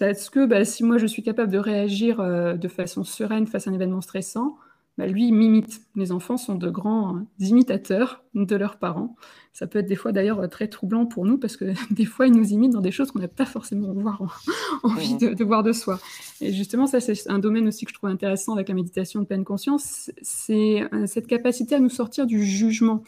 Est-ce 0.00 0.30
que 0.30 0.46
bah, 0.46 0.64
si 0.64 0.82
moi 0.82 0.98
je 0.98 1.06
suis 1.06 1.22
capable 1.22 1.52
de 1.52 1.58
réagir 1.58 2.20
euh, 2.20 2.54
de 2.54 2.68
façon 2.68 3.04
sereine 3.04 3.46
face 3.46 3.66
à 3.66 3.70
un 3.70 3.74
événement 3.74 4.00
stressant, 4.00 4.56
bah, 4.96 5.06
lui, 5.08 5.28
il 5.28 5.32
m'imite. 5.32 5.80
Les 5.96 6.12
enfants 6.12 6.36
sont 6.36 6.54
de 6.54 6.70
grands 6.70 7.16
euh, 7.16 7.20
imitateurs 7.40 8.22
de 8.34 8.54
leurs 8.54 8.78
parents. 8.78 9.16
Ça 9.52 9.66
peut 9.66 9.80
être 9.80 9.86
des 9.86 9.96
fois 9.96 10.12
d'ailleurs 10.12 10.38
euh, 10.40 10.46
très 10.46 10.68
troublant 10.68 11.04
pour 11.04 11.24
nous 11.24 11.36
parce 11.36 11.56
que 11.56 11.72
des 11.92 12.04
fois, 12.04 12.26
ils 12.28 12.32
nous 12.32 12.52
imitent 12.52 12.72
dans 12.72 12.80
des 12.80 12.92
choses 12.92 13.10
qu'on 13.10 13.18
n'a 13.18 13.28
pas 13.28 13.44
forcément 13.44 13.92
envie 14.84 15.16
de, 15.16 15.34
de, 15.34 15.44
voir 15.44 15.64
de 15.64 15.72
soi. 15.72 15.98
Et 16.40 16.52
justement, 16.52 16.86
ça, 16.86 17.00
c'est 17.00 17.28
un 17.28 17.40
domaine 17.40 17.66
aussi 17.66 17.84
que 17.84 17.90
je 17.90 17.94
trouve 17.96 18.10
intéressant 18.10 18.54
avec 18.54 18.68
la 18.68 18.74
méditation 18.74 19.20
de 19.20 19.26
pleine 19.26 19.44
conscience. 19.44 20.12
C'est 20.22 20.88
cette 21.06 21.26
capacité 21.26 21.74
à 21.74 21.80
nous 21.80 21.90
sortir 21.90 22.26
du 22.26 22.44
jugement. 22.44 23.02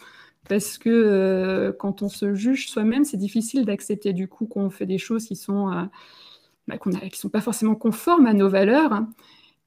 Parce 0.49 0.79
que 0.79 1.75
quand 1.81 2.03
on 2.03 2.09
se 2.09 2.35
juge 2.37 2.69
soi-même, 2.69 3.05
c'est 3.05 3.17
difficile 3.17 3.65
d'accepter 3.65 4.13
du 4.13 4.29
coup 4.29 4.47
qu'on 4.47 4.71
fait 4.71 4.87
des 4.87 4.99
choses 4.99 5.27
qui 5.27 5.35
sont 5.35 5.89
bah, 6.69 6.79
qui 6.79 6.89
ne 6.89 7.11
sont 7.15 7.29
pas 7.29 7.41
forcément 7.41 7.75
conformes 7.75 8.27
à 8.27 8.33
nos 8.33 8.49
valeurs. 8.49 9.05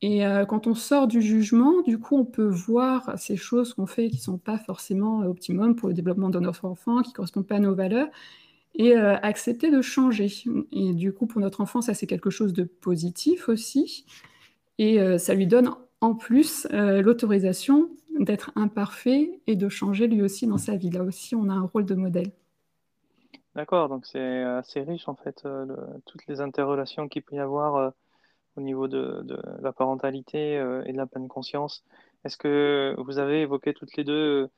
Et 0.02 0.26
euh, 0.26 0.46
quand 0.46 0.68
on 0.68 0.76
sort 0.76 1.08
du 1.08 1.22
jugement, 1.22 1.82
du 1.82 2.00
coup, 2.00 2.18
on 2.18 2.26
peut 2.26 2.48
voir 2.48 3.18
ces 3.18 3.36
choses 3.36 3.74
qu'on 3.74 3.86
fait 3.86 4.10
qui 4.10 4.18
ne 4.18 4.22
sont 4.22 4.38
pas 4.38 4.58
forcément 4.58 5.20
optimum 5.20 5.76
pour 5.76 5.90
le 5.90 5.94
développement 5.94 6.30
de 6.30 6.40
notre 6.40 6.66
enfant, 6.66 7.02
qui 7.02 7.10
ne 7.10 7.16
correspondent 7.16 7.48
pas 7.48 7.56
à 7.56 7.60
nos 7.60 7.76
valeurs, 7.76 8.08
et 8.76 8.96
euh, 8.96 9.18
accepter 9.18 9.72
de 9.72 9.82
changer. 9.82 10.32
Et 10.72 10.94
du 10.94 11.12
coup, 11.12 11.28
pour 11.28 11.42
notre 11.42 11.60
enfant, 11.62 11.82
ça, 11.82 11.94
c'est 11.94 12.08
quelque 12.08 12.30
chose 12.30 12.54
de 12.54 12.64
positif 12.64 13.50
aussi. 13.50 14.06
Et 14.78 15.02
euh, 15.02 15.18
ça 15.18 15.34
lui 15.34 15.48
donne 15.48 15.72
en 16.02 16.16
plus 16.16 16.66
l'autorisation 16.72 17.90
d'être 18.20 18.52
imparfait 18.56 19.42
et 19.48 19.58
de 19.58 19.68
changer 19.68 20.08
lui 20.08 20.22
aussi 20.22 20.48
dans 20.48 20.58
sa 20.58 20.78
vie. 20.78 20.90
Là 20.90 21.04
aussi, 21.04 21.36
on 21.36 21.50
a 21.50 21.54
un 21.54 21.64
rôle 21.64 21.86
de 21.86 21.96
modèle. 21.96 22.32
D'accord, 23.56 23.90
donc 23.90 24.06
c'est 24.06 24.44
assez 24.44 24.82
riche 24.82 25.10
en 25.10 25.16
fait, 25.16 25.42
euh, 25.46 25.66
toutes 26.06 26.26
les 26.28 26.40
interrelations 26.40 27.08
qu'il 27.08 27.24
peut 27.24 27.36
y 27.36 27.40
avoir 27.40 27.76
euh, 27.76 27.90
au 28.56 28.62
niveau 28.62 28.88
de, 28.88 29.26
la 29.62 29.72
parentalité 29.72 30.58
euh, 30.58 30.84
et 30.86 30.92
de 30.92 30.98
la 30.98 31.06
pleine 31.06 31.28
conscience. 31.28 31.84
Est-ce 32.26 32.38
que 32.38 32.96
vous 32.98 33.18
avez 33.18 33.42
évoqué 33.42 33.74
toutes 33.74 33.96
les 33.96 34.04
deux 34.04 34.50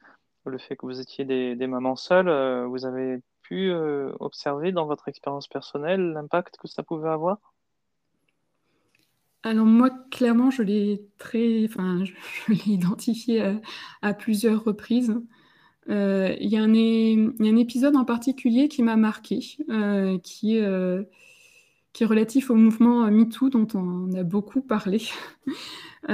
le 0.45 0.57
fait 0.57 0.75
que 0.75 0.87
vous 0.87 0.99
étiez 0.99 1.23
des, 1.23 1.67
mamans 1.67 1.95
seules, 1.95 2.65
vous 2.65 2.85
avez 2.85 3.19
pu 3.43 3.71
observer 4.19 4.71
dans 4.71 4.87
votre 4.87 5.07
expérience 5.07 5.47
personnelle 5.47 6.13
l'impact 6.13 6.57
que 6.57 6.67
ça 6.67 6.81
pouvait 6.81 7.09
avoir? 7.09 7.37
Alors 9.43 9.67
moi, 9.67 9.91
clairement, 10.09 10.49
je 10.49 10.63
l'ai 10.63 11.05
très, 11.19 11.65
enfin, 11.65 12.03
je, 12.03 12.13
l'ai 12.51 12.73
identifié 12.73 13.59
à 14.01 14.15
plusieurs 14.15 14.63
reprises. 14.63 15.15
Euh, 15.89 16.35
il 16.39 16.49
y, 16.49 16.57
a 16.57 16.63
un 16.63 17.57
épisode 17.57 17.95
en 17.95 18.05
particulier 18.05 18.67
qui 18.67 18.83
m'a 18.83 18.95
marqué, 18.97 19.39
euh, 19.69 20.19
qui, 20.19 20.59
euh, 20.59 21.03
qui 21.93 22.03
est 22.03 22.07
relatif 22.07 22.49
au 22.49 22.55
mouvement 22.55 23.09
MeToo 23.09 23.49
dont 23.49 23.67
on 23.73 24.11
a 24.13 24.23
beaucoup 24.23 24.61
parlé. 24.61 25.01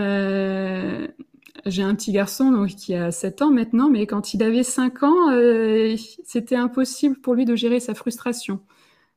J'ai 1.65 1.81
un 1.81 1.95
petit 1.95 2.11
garçon 2.11 2.65
qui 2.65 2.93
a 2.93 3.11
7 3.11 3.41
ans 3.41 3.51
maintenant, 3.51 3.89
mais 3.89 4.05
quand 4.05 4.33
il 4.33 4.43
avait 4.43 4.63
5 4.63 5.03
ans, 5.03 5.95
c'était 6.23 6.55
impossible 6.55 7.17
pour 7.17 7.33
lui 7.33 7.45
de 7.45 7.55
gérer 7.55 7.79
sa 7.79 7.93
frustration. 7.93 8.61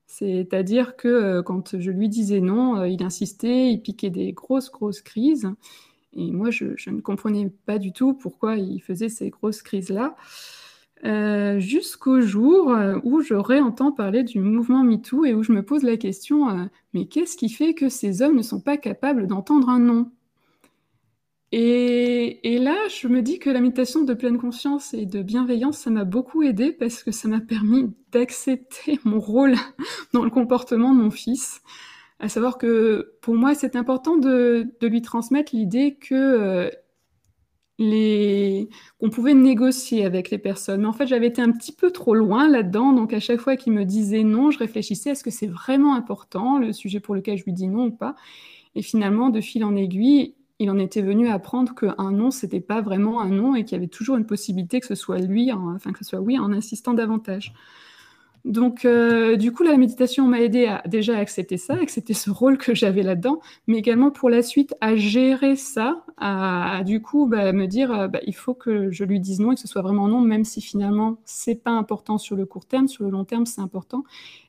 C'est-à-dire 0.07 0.97
que 0.97 1.41
quand 1.43 1.79
je 1.79 1.91
lui 1.91 2.09
disais 2.09 2.41
non, 2.41 2.85
il 2.85 3.03
insistait, 3.03 3.71
il 3.71 3.81
piquait 3.81 4.11
des 4.11 4.33
grosses, 4.33 4.71
grosses 4.71 5.03
crises. 5.03 5.49
Et 6.15 6.33
moi, 6.33 6.51
je, 6.51 6.91
ne 6.91 7.01
comprenais 7.01 7.51
pas 7.67 7.79
du 7.79 7.93
tout 7.93 8.15
pourquoi 8.15 8.57
il 8.57 8.81
faisait 8.81 9.09
ces 9.09 9.31
grosses 9.31 9.63
crises-là. 9.63 10.17
Euh, 11.07 11.59
jusqu'au 11.61 12.21
jour 12.21 12.73
euh, 12.73 12.99
où 13.05 13.23
je 13.23 13.33
réentends 13.33 13.91
parler 13.91 14.23
du 14.23 14.39
mouvement 14.39 14.85
MeToo 14.85 15.25
et 15.25 15.33
où 15.33 15.43
je 15.43 15.53
me 15.53 15.63
pose 15.63 15.83
la 15.83 15.97
question, 15.97 16.51
euh, 16.51 16.65
mais 16.93 17.07
qu'est-ce 17.07 17.39
qui 17.39 17.49
fait 17.49 17.73
que 17.73 17.89
ces 17.89 18.21
hommes 18.21 18.37
ne 18.37 18.43
sont 18.43 18.61
pas 18.61 18.77
capables 18.77 19.27
d'entendre 19.27 19.71
un 19.71 19.79
non 19.79 20.11
et, 21.53 22.59
là, 22.61 22.77
je 22.89 23.09
me 23.09 23.23
dis 23.23 23.41
que 23.41 23.51
la 23.51 23.61
méditation 23.61 24.05
de 24.05 24.15
pleine 24.15 24.39
conscience 24.39 24.95
et 24.95 25.05
de 25.05 25.21
bienveillance, 25.21 25.79
ça 25.79 25.91
m'a 25.91 26.05
beaucoup 26.05 26.45
aidé 26.45 26.71
parce 26.71 27.03
que 27.03 27.11
ça 27.11 27.27
m'a 27.27 27.41
permis 27.41 27.93
d'accepter 28.13 29.01
mon 29.05 29.19
rôle 29.19 29.57
dans 30.13 30.23
le 30.23 30.31
comportement 30.31 30.95
de 30.95 31.01
mon 31.01 31.11
fils, 31.11 31.61
à 32.21 32.29
savoir 32.29 32.57
que 32.57 33.15
pour 33.21 33.35
moi, 33.35 33.57
c'est 33.57 33.75
important 33.75 34.17
de, 34.17 34.71
lui 34.81 35.03
transmettre 35.03 35.53
l'idée 35.53 35.97
que 36.01 36.71
qu'on 37.81 39.11
pouvait 39.11 39.35
négocier 39.35 40.05
avec 40.05 40.31
les 40.31 40.39
personnes. 40.39 40.83
Mais 40.83 40.87
en 40.87 40.93
fait, 40.93 41.07
j'avais 41.07 41.29
été 41.29 41.41
un 41.41 41.51
petit 41.51 41.73
peu 41.73 41.91
trop 41.91 42.15
loin 42.15 42.49
là-dedans. 42.49 42.93
Donc, 42.93 43.13
à 43.15 43.21
chaque 43.21 43.41
fois 43.41 43.57
qu'il 43.57 43.73
me 43.73 43.85
disait 43.85 44.23
non, 44.23 44.51
je 44.51 44.59
réfléchissais 44.59 45.11
est-ce 45.11 45.25
que 45.25 45.31
c'est 45.31 45.47
vraiment 45.47 45.95
important, 45.95 46.59
le 46.59 46.73
sujet 46.73 47.01
pour 47.01 47.15
lequel 47.15 47.39
je 47.39 47.45
lui 47.45 47.53
dis 47.53 47.69
non 47.69 47.87
ou 47.87 47.91
pas? 47.91 48.17
Et 48.75 48.83
finalement, 48.83 49.31
de 49.31 49.41
fil 49.41 49.65
en 49.65 49.77
aiguille, 49.77 50.35
il 50.59 50.71
en 50.71 50.79
était 50.79 51.03
venu 51.03 51.29
à 51.29 51.35
apprendre 51.35 51.75
qu'un 51.75 52.13
non, 52.13 52.31
c'était 52.31 52.61
pas 52.61 52.83
vraiment 52.83 53.21
un 53.21 53.31
non 53.31 53.55
et 53.55 53.65
qu'il 53.65 53.73
y 53.73 53.79
avait 53.79 53.89
toujours 53.89 54.17
une 54.17 54.27
possibilité 54.27 54.81
que 54.81 54.87
ce 54.87 54.95
soit 54.95 55.19
lui, 55.19 55.51
enfin 55.53 55.93
que 55.93 55.99
ce 55.99 56.05
soit 56.05 56.21
oui, 56.21 56.39
en 56.39 56.53
insistant 56.53 56.93
davantage. 56.93 57.55
Donc, 58.47 58.87
euh, 58.87 59.37
du 59.37 59.53
coup, 59.53 59.65
la 59.65 59.77
méditation 59.77 60.27
m'a 60.27 60.41
aidé 60.41 60.65
à 60.65 60.83
déjà 60.87 61.17
accepter 61.19 61.59
ça, 61.59 61.75
accepter 61.75 62.15
ce 62.15 62.31
rôle 62.31 62.57
que 62.57 62.75
j'avais 62.75 63.03
là-dedans, 63.03 63.41
mais 63.67 63.77
également 63.77 64.11
pour 64.11 64.31
la 64.31 64.43
suite 64.43 64.75
à 64.81 64.97
gérer 64.97 65.57
ça, 65.57 66.05
à, 66.17 66.83
du 66.85 67.03
coup 67.03 67.27
bah, 67.27 67.53
me 67.53 67.67
dire 67.67 67.93
euh, 67.93 68.09
bah, 68.09 68.21
il 68.27 68.35
faut 68.35 68.55
que 68.55 68.91
je 68.91 69.05
lui 69.05 69.21
dise 69.21 69.41
non 69.41 69.53
et 69.53 69.55
que 69.57 69.61
ce 69.61 69.69
soit 69.69 69.83
vraiment 69.83 70.09
non, 70.09 70.23
même 70.23 70.45
si 70.45 70.63
finalement 70.63 71.19
c'est 71.25 71.63
pas 71.63 71.71
important 71.71 72.17
sur 72.17 72.35
le 72.35 72.47
court 72.47 72.65
terme, 72.65 72.89
sur 72.89 73.05
le 73.05 73.11
long 73.11 73.25
terme 73.25 73.45
c'est 73.45 73.61
important, 73.61 74.05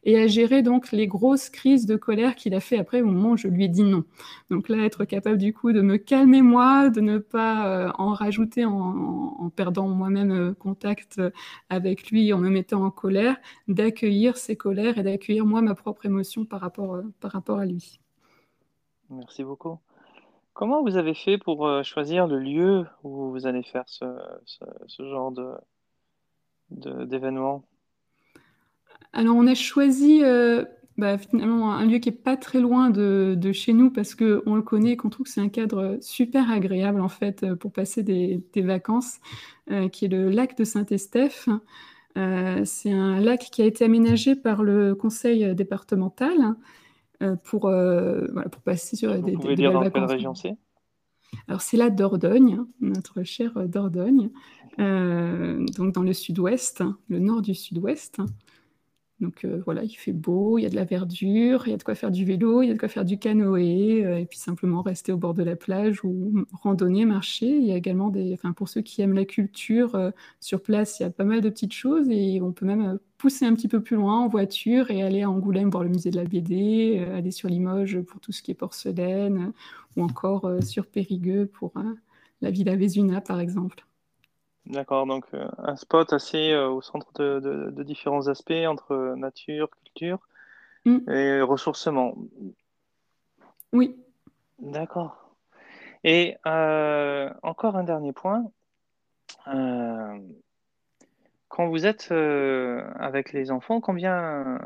et 0.06 0.18
à 0.20 0.28
gérer 0.28 0.62
donc 0.62 0.92
les 0.94 1.08
grosses 1.08 1.50
crises 1.50 1.86
de 1.86 1.98
colère 1.98 2.36
qu'il 2.36 2.54
a 2.54 2.62
fait 2.62 2.78
après 2.78 3.02
au 3.02 3.08
moment 3.08 3.32
où 3.32 3.38
je 3.38 3.50
lui 3.50 3.66
ai 3.66 3.68
dit 3.68 3.84
non. 3.84 4.06
Donc 4.50 4.70
là, 4.70 4.86
être 4.86 5.04
capable 5.04 5.38
du 5.38 5.54
coup 5.54 5.74
de 5.74 5.82
me 5.82 5.98
calmer 5.98 6.42
moi, 6.42 6.90
de 6.90 7.02
ne 7.02 7.18
pas 7.18 7.68
euh, 7.68 7.92
en 7.98 8.14
rajouter 8.14 8.64
en, 8.66 9.52
perdant 9.56 9.88
moi-même 9.90 10.54
contact 10.58 11.20
avec 11.70 12.10
lui, 12.10 12.32
en 12.32 12.38
me 12.38 12.50
mettant 12.50 12.86
en 12.86 12.92
colère 12.92 13.38
d'accueillir 13.82 14.38
ses 14.38 14.56
colères 14.56 14.98
et 14.98 15.04
d'accueillir 15.04 15.46
moi 15.46 15.62
ma 15.62 15.74
propre 15.74 16.06
émotion 16.06 16.46
par 16.46 16.62
rapport, 16.62 16.96
euh, 16.96 17.04
par 17.20 17.32
rapport 17.32 17.58
à 17.58 17.66
lui. 17.66 18.00
Merci 19.10 19.44
beaucoup. 19.44 19.80
Comment 20.54 20.84
vous 20.84 20.98
avez 20.98 21.16
fait 21.16 21.38
pour 21.38 21.66
euh, 21.66 21.82
choisir 21.82 22.28
le 22.28 22.40
lieu 22.40 22.86
où 23.04 23.32
vous 23.32 23.48
allez 23.48 23.64
faire 23.64 23.86
ce, 23.88 24.06
ce, 24.46 25.10
genre 25.10 25.32
de, 25.32 27.06
d'événement? 27.06 27.64
Alors 29.14 29.36
on 29.36 29.48
a 29.48 29.56
choisi, 29.56 30.24
euh, 30.24 30.64
bah, 30.98 31.18
finalement 31.18 31.74
un 31.74 31.86
lieu 31.86 31.98
qui 31.98 32.10
est 32.10 32.24
pas 32.24 32.38
très 32.38 32.60
loin 32.60 32.92
de, 32.92 33.34
de 33.36 33.52
chez 33.52 33.74
nous 33.74 33.90
parce 33.90 34.14
que 34.14 34.44
on 34.46 34.56
le 34.56 34.62
connaît, 34.62 34.96
qu'on 34.96 35.10
trouve 35.10 35.26
que 35.26 35.32
c'est 35.32 35.42
un 35.42 35.50
cadre 35.50 35.98
super 36.02 36.52
agréable 36.52 37.02
en 37.02 37.10
fait 37.10 37.54
pour 37.56 37.72
passer 37.72 38.04
des, 38.04 38.44
des 38.54 38.62
vacances, 38.62 39.20
euh, 39.72 39.90
qui 39.90 40.06
est 40.06 40.10
le 40.10 40.30
lac 40.30 40.56
de 40.58 40.64
Saint-Estèphe. 40.64 41.50
Euh, 42.18 42.62
c'est 42.66 42.92
un 42.92 43.20
lac 43.20 43.40
qui 43.52 43.62
a 43.62 43.66
été 43.66 43.86
aménagé 43.86 44.36
par 44.36 44.64
le 44.64 44.96
conseil 44.96 45.56
départemental 45.56 46.56
euh, 47.22 47.36
pour, 47.36 47.62
voilà, 47.62 48.50
pour 48.50 48.62
passer 48.62 48.96
sur 48.96 49.16
Vous 49.16 49.22
des, 49.22 49.34
pouvez 49.34 49.56
dire 49.56 49.72
dans 49.72 49.90
quelle 49.90 50.04
région 50.06 50.36
c'est? 50.36 50.56
Alors 51.48 51.62
c'est 51.62 51.78
la 51.78 51.90
Dordogne, 51.90 52.60
notre 52.82 53.24
chère 53.24 53.54
Dordogne, 53.68 54.30
donc 54.78 55.94
dans 55.94 56.04
le 56.04 56.12
sud-ouest, 56.12 56.84
le 57.08 57.20
nord 57.20 57.42
du 57.42 57.56
sud-ouest. 57.56 58.18
Donc 59.22 59.46
euh, 59.46 59.62
voilà, 59.66 59.84
il 59.84 59.94
fait 59.94 60.14
beau, 60.14 60.58
il 60.58 60.64
y 60.64 60.66
a 60.66 60.70
de 60.70 60.76
la 60.76 60.84
verdure, 60.84 61.68
il 61.68 61.72
y 61.72 61.74
a 61.74 61.78
de 61.78 61.84
quoi 61.84 61.94
faire 61.94 62.10
du 62.10 62.26
vélo, 62.26 62.64
il 62.64 62.68
y 62.68 62.72
a 62.72 62.74
de 62.74 62.80
quoi 62.80 62.90
faire 62.90 63.06
du 63.06 63.20
canoë, 63.20 64.04
euh, 64.04 64.20
et 64.20 64.26
puis 64.26 64.40
simplement 64.40 64.82
rester 64.82 65.12
au 65.12 65.18
bord 65.18 65.36
de 65.36 65.44
la 65.44 65.56
plage 65.56 66.04
ou 66.04 66.46
randonner, 66.52 67.06
marcher. 67.06 67.48
Il 67.48 67.64
y 67.64 67.72
a 67.72 67.76
également 67.78 68.10
des, 68.10 68.34
enfin 68.34 68.52
pour 68.52 68.68
ceux 68.68 68.82
qui 68.82 69.02
aiment 69.02 69.14
la 69.14 69.26
culture, 69.26 69.94
euh, 69.96 70.10
sur 70.40 70.64
place, 70.64 71.00
il 71.00 71.04
y 71.04 71.06
a 71.06 71.12
pas 71.12 71.24
mal 71.24 71.42
de 71.42 71.50
petites 71.50 71.74
choses 71.74 72.10
et 72.10 72.42
on 72.42 72.52
peut 72.52 72.66
même 72.66 73.00
pousser 73.20 73.46
un 73.46 73.54
petit 73.54 73.68
peu 73.68 73.82
plus 73.82 73.96
loin 73.96 74.20
en 74.20 74.28
voiture 74.28 74.90
et 74.90 75.04
aller 75.04 75.22
à 75.22 75.30
Angoulême 75.30 75.70
voir 75.70 75.84
le 75.84 75.90
musée 75.90 76.10
de 76.10 76.16
la 76.16 76.26
BD, 76.26 77.06
aller 77.14 77.32
sur 77.32 77.48
Limoges 77.48 78.02
pour 78.02 78.20
tout 78.20 78.32
ce 78.32 78.42
qui 78.42 78.50
est 78.52 78.56
porcelaine, 78.56 79.54
ou 79.96 80.04
encore 80.04 80.52
sur 80.64 80.88
Périgueux 80.88 81.46
pour 81.46 81.74
la 82.42 82.50
Villa 82.50 82.76
Vesuna 82.76 83.22
par 83.22 83.40
exemple. 83.40 83.86
D'accord, 84.68 85.08
donc 85.08 85.26
euh, 85.34 85.48
un 85.58 85.76
spot 85.76 86.14
assez 86.14 86.52
euh, 86.52 86.70
au 86.70 86.82
centre 86.82 87.40
de, 87.40 87.84
différents 87.84 88.28
aspects 88.28 88.54
entre 88.68 89.16
nature, 89.18 89.70
culture 89.70 90.20
mm. 90.86 91.10
et 91.10 91.42
ressourcement. 91.42 92.16
Oui. 93.74 93.98
D'accord. 94.60 95.34
Et 96.04 96.38
euh, 96.46 97.32
encore 97.42 97.76
un 97.76 97.84
dernier 97.84 98.14
point. 98.14 98.52
quand 99.46 100.20
vous 101.68 101.86
êtes 101.86 102.12
avec 102.12 103.34
les 103.34 103.52
enfants, 103.52 103.82
combien, 103.82 104.60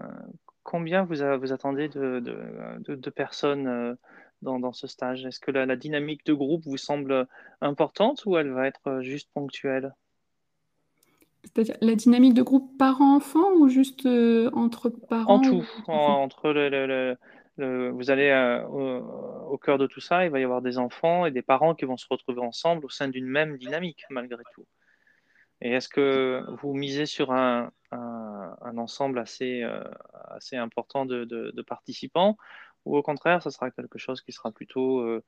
combien 0.63 1.03
vous, 1.03 1.15
vous 1.39 1.53
attendez 1.53 1.89
de, 1.89 3.09
personnes 3.09 3.97
dans, 4.41 4.73
ce 4.73 4.87
stage? 4.87 5.25
Est-ce 5.25 5.39
que 5.39 5.51
la, 5.51 5.75
dynamique 5.75 6.25
de 6.25 6.33
groupe 6.33 6.63
vous 6.65 6.77
semble 6.77 7.27
importante 7.61 8.25
ou 8.25 8.37
elle 8.37 8.51
va 8.51 8.67
être 8.67 9.01
juste 9.01 9.29
ponctuelle? 9.33 9.93
C'est-à-dire 11.43 11.77
la 11.81 11.95
dynamique 11.95 12.33
de 12.33 12.41
groupe 12.41 12.77
parents-enfants 12.77 13.53
ou 13.57 13.67
juste 13.67 14.05
euh, 14.05 14.49
entre 14.53 14.89
parents 14.89 15.35
En 15.35 15.41
tout, 15.41 15.65
entre 15.87 16.49
le, 16.49 17.17
vous 17.57 18.09
allez 18.09 18.29
euh, 18.29 18.63
au, 18.65 19.57
cœur 19.57 19.77
de 19.77 19.87
tout 19.87 20.01
ça, 20.01 20.25
il 20.25 20.31
va 20.31 20.39
y 20.39 20.43
avoir 20.43 20.61
des 20.61 20.77
enfants 20.77 21.25
et 21.25 21.31
des 21.31 21.41
parents 21.41 21.75
qui 21.75 21.85
vont 21.85 21.97
se 21.97 22.07
retrouver 22.09 22.41
ensemble 22.41 22.85
au 22.85 22.89
sein 22.89 23.07
d'une 23.07 23.27
même 23.27 23.57
dynamique 23.57 24.05
malgré 24.09 24.43
tout. 24.53 24.65
Et 25.61 25.71
est-ce 25.71 25.87
que 25.87 26.43
vous 26.61 26.73
misez 26.73 27.05
sur 27.05 27.31
un, 27.31 27.71
ensemble 28.77 29.19
assez, 29.19 29.63
euh, 29.63 29.83
assez 30.29 30.57
important 30.57 31.05
de, 31.05 31.61
participants 31.65 32.37
ou 32.85 32.95
au 32.95 33.03
contraire, 33.03 33.41
ce 33.41 33.49
sera 33.49 33.71
quelque 33.71 33.97
chose 33.97 34.21
qui 34.21 34.31
sera 34.31 34.51
plutôt 34.51 34.99
euh, 34.99 35.23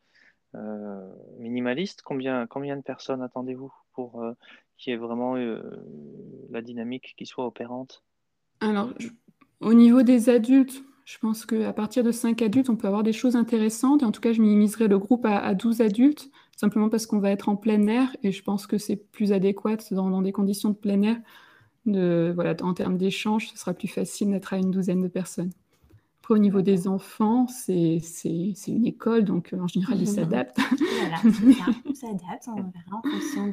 euh, 0.55 1.11
minimaliste 1.39 2.01
combien, 2.03 2.45
de 2.45 2.81
personnes 2.81 3.21
attendez-vous 3.21 3.73
pour 3.93 4.21
euh, 4.21 4.33
qu'il 4.77 4.91
y 4.91 4.93
ait 4.93 4.99
vraiment 4.99 5.35
la 5.35 6.61
dynamique 6.61 7.15
qui 7.17 7.25
soit 7.25 7.45
opérante? 7.45 8.03
Alors, 8.61 8.89
au 9.59 9.73
niveau 9.73 10.03
des 10.03 10.29
adultes, 10.29 10.83
je 11.05 11.17
pense 11.17 11.45
qu'à 11.45 11.73
partir 11.73 12.03
de 12.03 12.11
5 12.11 12.41
adultes, 12.41 12.69
on 12.69 12.75
peut 12.75 12.87
avoir 12.87 13.01
des 13.01 13.13
choses 13.13 13.35
intéressantes. 13.35 14.03
En 14.03 14.11
tout 14.11 14.21
cas, 14.21 14.33
je 14.33 14.41
minimiserai 14.41 14.87
le 14.87 14.99
groupe 14.99 15.25
à, 15.25 15.53
12 15.55 15.81
adultes, 15.81 16.29
simplement 16.55 16.89
parce 16.89 17.07
qu'on 17.07 17.19
va 17.19 17.31
être 17.31 17.49
en 17.49 17.55
plein 17.55 17.87
air. 17.87 18.15
Et 18.21 18.31
je 18.31 18.43
pense 18.43 18.67
que 18.67 18.77
c'est 18.77 18.97
plus 18.97 19.31
adéquat 19.31 19.77
dans, 19.91 20.21
des 20.21 20.31
conditions 20.31 20.69
de 20.69 20.75
plein 20.75 21.01
air. 21.01 21.17
En 21.87 22.73
termes 22.73 22.97
d'échange, 22.97 23.47
ce 23.47 23.57
sera 23.57 23.73
plus 23.73 23.87
facile 23.87 24.31
d'être 24.31 24.53
à 24.53 24.57
une 24.57 24.69
douzaine 24.69 25.01
de 25.01 25.07
personnes 25.07 25.51
au 26.29 26.37
niveau 26.37 26.61
des 26.61 26.87
enfants, 26.87 27.47
c'est 27.47 28.01
une 28.67 28.85
école, 28.85 29.23
donc 29.23 29.53
euh, 29.53 29.59
en 29.59 29.67
général, 29.67 29.99
ils 29.99 30.07
s'adaptent. 30.07 30.59
voilà, 30.59 31.17
on 31.85 31.93
s'adapte, 31.93 32.47
on 32.47 32.55
verra 32.55 32.97
en 32.97 33.01
fonction 33.01 33.49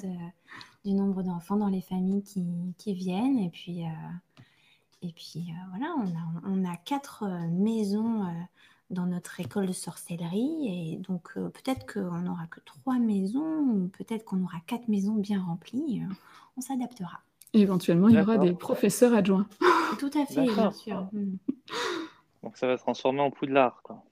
du 0.84 0.92
nombre 0.92 1.22
d'enfants 1.22 1.56
dans 1.56 1.68
les 1.68 1.80
familles 1.80 2.22
qui, 2.22 2.44
qui, 2.78 2.94
viennent. 2.94 3.38
Et 3.38 3.50
puis, 3.50 3.84
euh, 3.84 3.88
et 5.02 5.12
puis 5.12 5.46
euh, 5.50 5.70
voilà, 5.70 5.94
on 5.98 6.06
a, 6.06 6.50
on 6.50 6.64
a 6.64 6.76
quatre 6.76 7.24
maisons 7.50 8.24
dans 8.90 9.06
notre 9.06 9.40
école 9.40 9.66
de 9.66 9.72
sorcellerie. 9.72 10.66
Et 10.66 10.96
donc, 10.98 11.34
peut-être 11.34 11.92
qu'on 11.92 12.20
n'aura 12.20 12.46
que 12.46 12.60
trois 12.64 12.98
maisons, 12.98 13.60
ou 13.60 13.88
peut-être 13.88 14.24
qu'on 14.24 14.42
aura 14.42 14.58
quatre 14.66 14.88
maisons 14.88 15.14
bien 15.14 15.42
remplies. 15.42 16.02
on 16.56 16.60
s'adaptera. 16.60 17.20
Éventuellement, 17.52 18.08
il 18.08 18.16
y 18.16 18.20
aura 18.20 18.36
des 18.36 18.52
professeurs 18.52 19.14
adjoints. 19.14 19.46
Tout 20.00 20.10
à 20.18 20.26
fait, 20.26 20.44
bien 20.44 20.72
sûr. 20.72 21.06
Mm. 21.12 21.36
Donc 22.44 22.58
ça 22.58 22.66
va 22.66 22.76
se 22.76 22.82
transformer 22.82 23.20
en 23.20 23.30
poudlard, 23.30 23.80
quoi. 23.82 24.04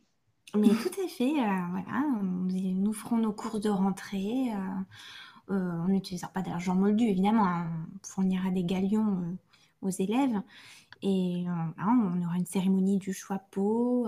Mais 0.54 0.68
tout 0.68 1.00
à 1.02 1.08
fait, 1.08 1.30
euh, 1.30 1.66
voilà. 1.70 2.04
Nous 2.50 2.92
ferons 2.92 3.18
nos 3.18 3.32
courses 3.32 3.60
de 3.60 3.70
rentrée. 3.70 4.52
Euh, 4.52 5.54
euh, 5.54 5.84
on 5.84 5.88
n'utilisera 5.88 6.28
pas 6.28 6.42
d'argent 6.42 6.74
moldu, 6.74 7.04
évidemment. 7.04 7.46
Hein. 7.46 7.66
On 7.94 8.06
fournira 8.06 8.50
des 8.50 8.64
galions 8.64 9.38
aux 9.82 9.90
élèves. 9.90 10.40
Et 11.04 11.46
on 11.78 12.22
aura 12.22 12.36
une 12.36 12.46
cérémonie 12.46 12.96
du 12.98 13.12
choix 13.12 13.40
peau 13.50 14.06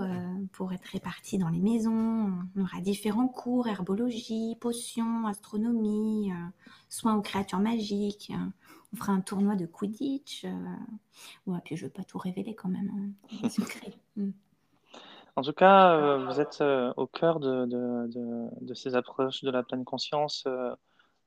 pour 0.53 0.71
être 0.71 0.85
répartis 0.85 1.37
dans 1.37 1.49
les 1.49 1.59
maisons. 1.59 2.31
On 2.55 2.61
aura 2.61 2.79
différents 2.79 3.27
cours, 3.27 3.67
herbologie, 3.67 4.55
potions, 4.61 5.27
astronomie, 5.27 6.31
soins 6.87 7.15
aux 7.15 7.21
créatures 7.21 7.59
magiques. 7.59 8.31
On 8.95 8.97
fera 8.97 9.11
un 9.11 9.19
tournoi 9.19 9.55
de 9.55 9.65
Quidditch. 9.65 10.45
Ouais, 11.45 11.59
puis 11.65 11.75
je 11.75 11.83
ne 11.83 11.89
veux 11.89 11.93
pas 11.93 12.05
tout 12.05 12.17
révéler 12.17 12.55
quand 12.55 12.69
même. 12.69 13.13
Hein. 13.43 13.49
secret. 13.49 13.91
Mm. 14.15 14.31
En 15.35 15.41
tout 15.41 15.51
cas, 15.51 15.97
euh, 15.97 16.25
vous 16.25 16.39
êtes 16.39 16.61
euh, 16.61 16.93
au 16.95 17.07
cœur 17.07 17.41
de, 17.41 17.65
de, 17.65 18.73
ces 18.73 18.95
approches 18.95 19.43
de 19.43 19.51
la 19.51 19.63
pleine 19.63 19.83
conscience 19.83 20.45
euh, 20.47 20.73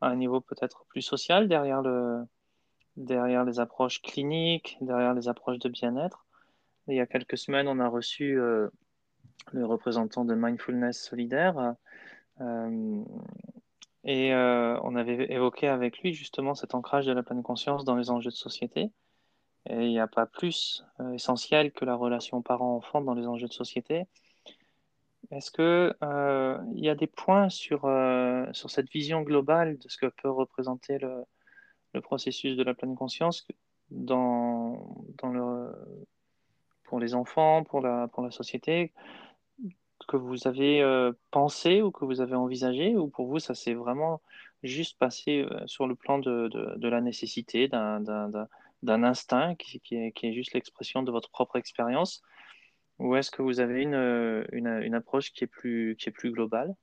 à 0.00 0.08
un 0.08 0.16
niveau 0.16 0.40
peut-être 0.40 0.86
plus 0.86 1.02
social, 1.02 1.46
derrière, 1.46 1.82
le, 1.82 2.24
derrière 2.96 3.44
les 3.44 3.60
approches 3.60 4.00
cliniques, 4.00 4.78
derrière 4.80 5.12
les 5.12 5.28
approches 5.28 5.58
de 5.58 5.68
bien-être. 5.68 6.24
Il 6.86 6.94
y 6.94 7.00
a 7.00 7.06
quelques 7.06 7.36
semaines, 7.36 7.68
on 7.68 7.80
a 7.80 7.88
reçu 7.88 8.36
le 8.36 9.66
représentant 9.66 10.24
de 10.24 10.34
Mindfulness 10.34 11.02
Solidaire 11.02 11.74
et 14.10 14.32
on 14.34 14.96
avait 14.96 15.30
évoqué 15.32 15.68
avec 15.68 15.98
lui 16.00 16.14
justement 16.14 16.54
cet 16.54 16.74
ancrage 16.74 17.04
de 17.06 17.12
la 17.12 17.22
pleine 17.22 17.42
conscience 17.42 17.84
dans 17.84 17.94
les 17.94 18.10
enjeux 18.10 18.30
de 18.30 18.36
société. 18.36 18.90
Et 19.68 19.84
il 19.84 19.90
n'y 19.90 20.00
a 20.00 20.06
pas 20.06 20.26
plus 20.26 20.84
euh, 21.00 21.12
essentiel 21.12 21.72
que 21.72 21.84
la 21.84 21.94
relation 21.94 22.40
parent-enfant 22.40 23.02
dans 23.02 23.14
les 23.14 23.26
enjeux 23.26 23.48
de 23.48 23.52
société. 23.52 24.06
Est-ce 25.30 25.50
qu'il 25.50 25.94
euh, 26.02 26.58
y 26.72 26.88
a 26.88 26.94
des 26.94 27.06
points 27.06 27.50
sur, 27.50 27.84
euh, 27.84 28.46
sur 28.52 28.70
cette 28.70 28.88
vision 28.88 29.20
globale 29.22 29.76
de 29.76 29.88
ce 29.88 29.98
que 29.98 30.06
peut 30.06 30.30
représenter 30.30 30.98
le, 30.98 31.24
le 31.92 32.00
processus 32.00 32.56
de 32.56 32.62
la 32.62 32.72
pleine 32.72 32.94
conscience 32.94 33.46
dans, 33.90 35.04
dans 35.20 35.28
le, 35.28 35.70
pour 36.84 36.98
les 36.98 37.14
enfants, 37.14 37.62
pour 37.64 37.82
la, 37.82 38.08
pour 38.08 38.22
la 38.22 38.30
société, 38.30 38.92
que 40.08 40.16
vous 40.16 40.48
avez 40.48 40.82
pensé 41.30 41.82
ou 41.82 41.90
que 41.92 42.04
vous 42.04 42.20
avez 42.20 42.34
envisagé, 42.34 42.96
ou 42.96 43.08
pour 43.08 43.26
vous, 43.26 43.38
ça 43.38 43.54
s'est 43.54 43.74
vraiment 43.74 44.20
juste 44.64 44.98
passé 44.98 45.46
sur 45.66 45.86
le 45.86 45.94
plan 45.94 46.18
de, 46.18 46.48
de, 46.76 46.88
la 46.88 47.00
nécessité 47.00 47.68
d'un 47.68 49.02
instinct 49.04 49.54
qui, 49.54 49.80
est, 49.92 50.32
juste 50.32 50.54
l'expression 50.54 51.02
de 51.02 51.12
votre 51.12 51.30
propre 51.30 51.56
expérience? 51.56 52.22
Ou 52.98 53.14
est-ce 53.14 53.30
que 53.30 53.42
vous 53.42 53.60
avez 53.60 53.82
une, 53.82 54.46
une, 54.52 54.94
approche 54.94 55.32
qui 55.32 55.44
est 55.44 55.48
plus, 55.48 55.94
qui 55.96 56.08
est 56.08 56.12
plus 56.12 56.32
globale? 56.32 56.74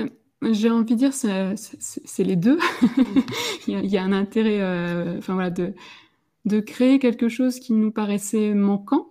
Euh, 0.00 0.08
j'ai 0.52 0.70
envie 0.70 0.94
de 0.94 0.98
dire, 0.98 1.12
c'est 1.12 2.24
les 2.24 2.36
deux. 2.36 2.58
il, 3.66 3.86
y 3.86 3.98
a, 3.98 4.02
un 4.02 4.12
intérêt 4.12 4.60
euh, 4.60 5.18
enfin, 5.18 5.34
voilà, 5.34 5.50
de, 5.50 5.74
de 6.46 6.60
créer 6.60 6.98
quelque 6.98 7.28
chose 7.28 7.60
qui 7.60 7.74
nous 7.74 7.92
paraissait 7.92 8.54
manquant. 8.54 9.09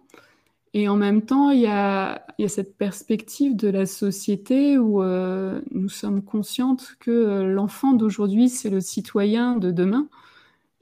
Et 0.73 0.87
en 0.87 0.95
même 0.95 1.23
temps, 1.23 1.49
il 1.49 1.61
y 1.61 1.67
a, 1.67 2.25
cette 2.47 2.77
perspective 2.77 3.55
de 3.55 3.69
la 3.69 3.85
société 3.85 4.77
où 4.77 5.01
euh, 5.01 5.61
nous 5.71 5.89
sommes 5.89 6.21
conscientes 6.23 6.95
que 6.99 7.41
l'enfant 7.43 7.93
d'aujourd'hui, 7.93 8.49
c'est 8.49 8.69
le 8.69 8.79
citoyen 8.79 9.57
de 9.57 9.71
demain 9.71 10.07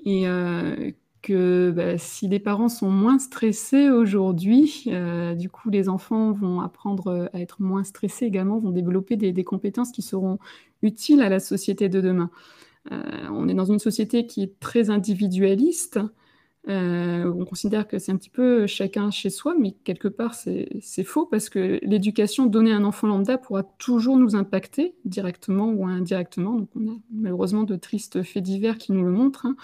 et 0.06 0.28
euh, 0.28 0.92
que 1.22 1.72
bah, 1.76 1.98
si 1.98 2.28
les 2.28 2.40
parents 2.40 2.70
sont 2.70 2.90
moins 2.90 3.20
stressés 3.20 3.90
aujourd'hui, 3.90 4.84
euh, 4.88 5.36
du 5.36 5.50
coup, 5.50 5.70
les 5.70 5.90
enfants 5.90 6.32
vont 6.32 6.62
apprendre 6.62 7.30
à 7.34 7.40
être 7.40 7.62
moins 7.62 7.84
stressés 7.84 8.26
également, 8.26 8.60
vont 8.60 8.72
développer 8.72 9.16
des, 9.16 9.44
compétences 9.44 9.92
qui 9.92 10.02
seront 10.02 10.40
utiles 10.82 11.22
à 11.22 11.30
la 11.30 11.40
société 11.40 11.90
de 11.90 12.02
demain. 12.02 12.30
Euh, 12.92 13.02
on 13.32 13.50
est 13.50 13.54
dans 13.54 13.66
une 13.66 13.80
société 13.80 14.28
qui 14.28 14.44
est 14.44 14.60
très 14.60 14.90
individualiste. 14.90 16.00
Euh, 16.68 17.32
on 17.34 17.46
considère 17.46 17.88
que 17.88 17.98
c'est 17.98 18.12
un 18.12 18.18
petit 18.18 18.30
peu 18.30 18.68
chacun 18.68 19.10
chez 19.10 19.30
soi, 19.30 19.56
mais 19.58 19.72
quelque 19.84 20.10
part 20.10 20.34
c'est 20.34 21.04
faux 21.04 21.26
parce 21.26 21.50
que 21.50 21.80
l'éducation 21.82 22.46
donnée 22.46 22.74
à 22.74 22.76
un 22.76 22.84
enfant 22.84 23.08
lambda 23.08 23.38
pourra 23.38 23.64
toujours 23.64 24.18
nous 24.18 24.36
impacter 24.36 24.94
directement 25.06 25.70
ou 25.70 25.88
indirectement. 25.88 26.56
Donc 26.56 26.70
on 26.76 26.88
a 26.90 26.96
malheureusement 27.12 27.64
de 27.64 27.76
tristes 27.78 28.22
faits 28.24 28.44
divers 28.44 28.78
qui 28.78 28.92
nous 28.92 29.04
le 29.04 29.12
montrent. 29.12 29.46
Hein. 29.46 29.56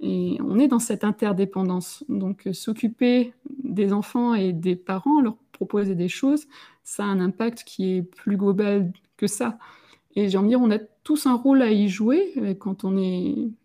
Et 0.00 0.38
on 0.46 0.58
est 0.58 0.68
dans 0.68 0.80
cette 0.80 1.02
interdépendance. 1.04 2.04
Donc 2.08 2.46
s'occuper 2.52 3.32
des 3.62 3.92
enfants 3.92 4.34
et 4.34 4.52
des 4.52 4.76
parents, 4.76 5.22
leur 5.22 5.36
proposer 5.52 5.94
des 5.94 6.08
choses, 6.08 6.46
ça 6.82 7.04
a 7.04 7.06
un 7.06 7.20
impact 7.20 7.64
qui 7.64 7.96
est 7.96 8.02
plus 8.02 8.36
global 8.36 8.92
que 9.16 9.26
ça. 9.26 9.58
Et 10.16 10.28
j'ai 10.28 10.38
envie 10.38 10.46
de 10.46 10.50
dire, 10.50 10.60
on 10.60 10.70
a 10.70 10.78
tous 10.78 11.26
un 11.26 11.34
rôle 11.34 11.62
à 11.62 11.70
y 11.70 11.88
jouer, 11.88 12.32
euh, 12.36 12.54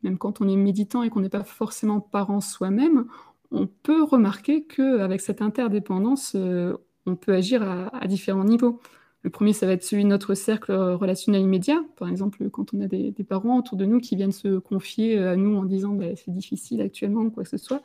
même 0.03 0.17
quand 0.17 0.41
on 0.41 0.47
est 0.47 0.55
méditant 0.55 1.03
et 1.03 1.09
qu'on 1.09 1.21
n'est 1.21 1.29
pas 1.29 1.43
forcément 1.43 1.99
parent 1.99 2.41
soi-même, 2.41 3.05
on 3.51 3.67
peut 3.67 4.03
remarquer 4.03 4.63
qu'avec 4.63 5.21
cette 5.21 5.41
interdépendance, 5.41 6.33
euh, 6.35 6.75
on 7.05 7.15
peut 7.15 7.33
agir 7.33 7.63
à, 7.63 8.07
différents 8.07 8.43
niveaux. 8.43 8.79
Le 9.23 9.29
premier, 9.29 9.53
ça 9.53 9.65
va 9.65 9.73
être 9.73 9.83
celui 9.83 10.03
de 10.03 10.09
notre 10.09 10.33
cercle 10.33 10.71
relationnel 10.71 11.41
immédiat. 11.41 11.83
Par 11.97 12.07
exemple, 12.09 12.49
quand 12.49 12.73
on 12.73 12.81
a 12.81 12.87
des, 12.87 13.11
parents 13.27 13.59
autour 13.59 13.77
de 13.77 13.85
nous 13.85 13.99
qui 13.99 14.15
viennent 14.15 14.31
se 14.31 14.59
confier 14.59 15.17
à 15.19 15.35
nous 15.35 15.57
en 15.57 15.65
disant 15.65 15.93
bah, 15.93 16.15
c'est 16.15 16.31
difficile 16.31 16.81
actuellement 16.81 17.21
ou 17.21 17.31
quoi 17.31 17.43
que 17.43 17.49
ce 17.49 17.57
soit, 17.57 17.81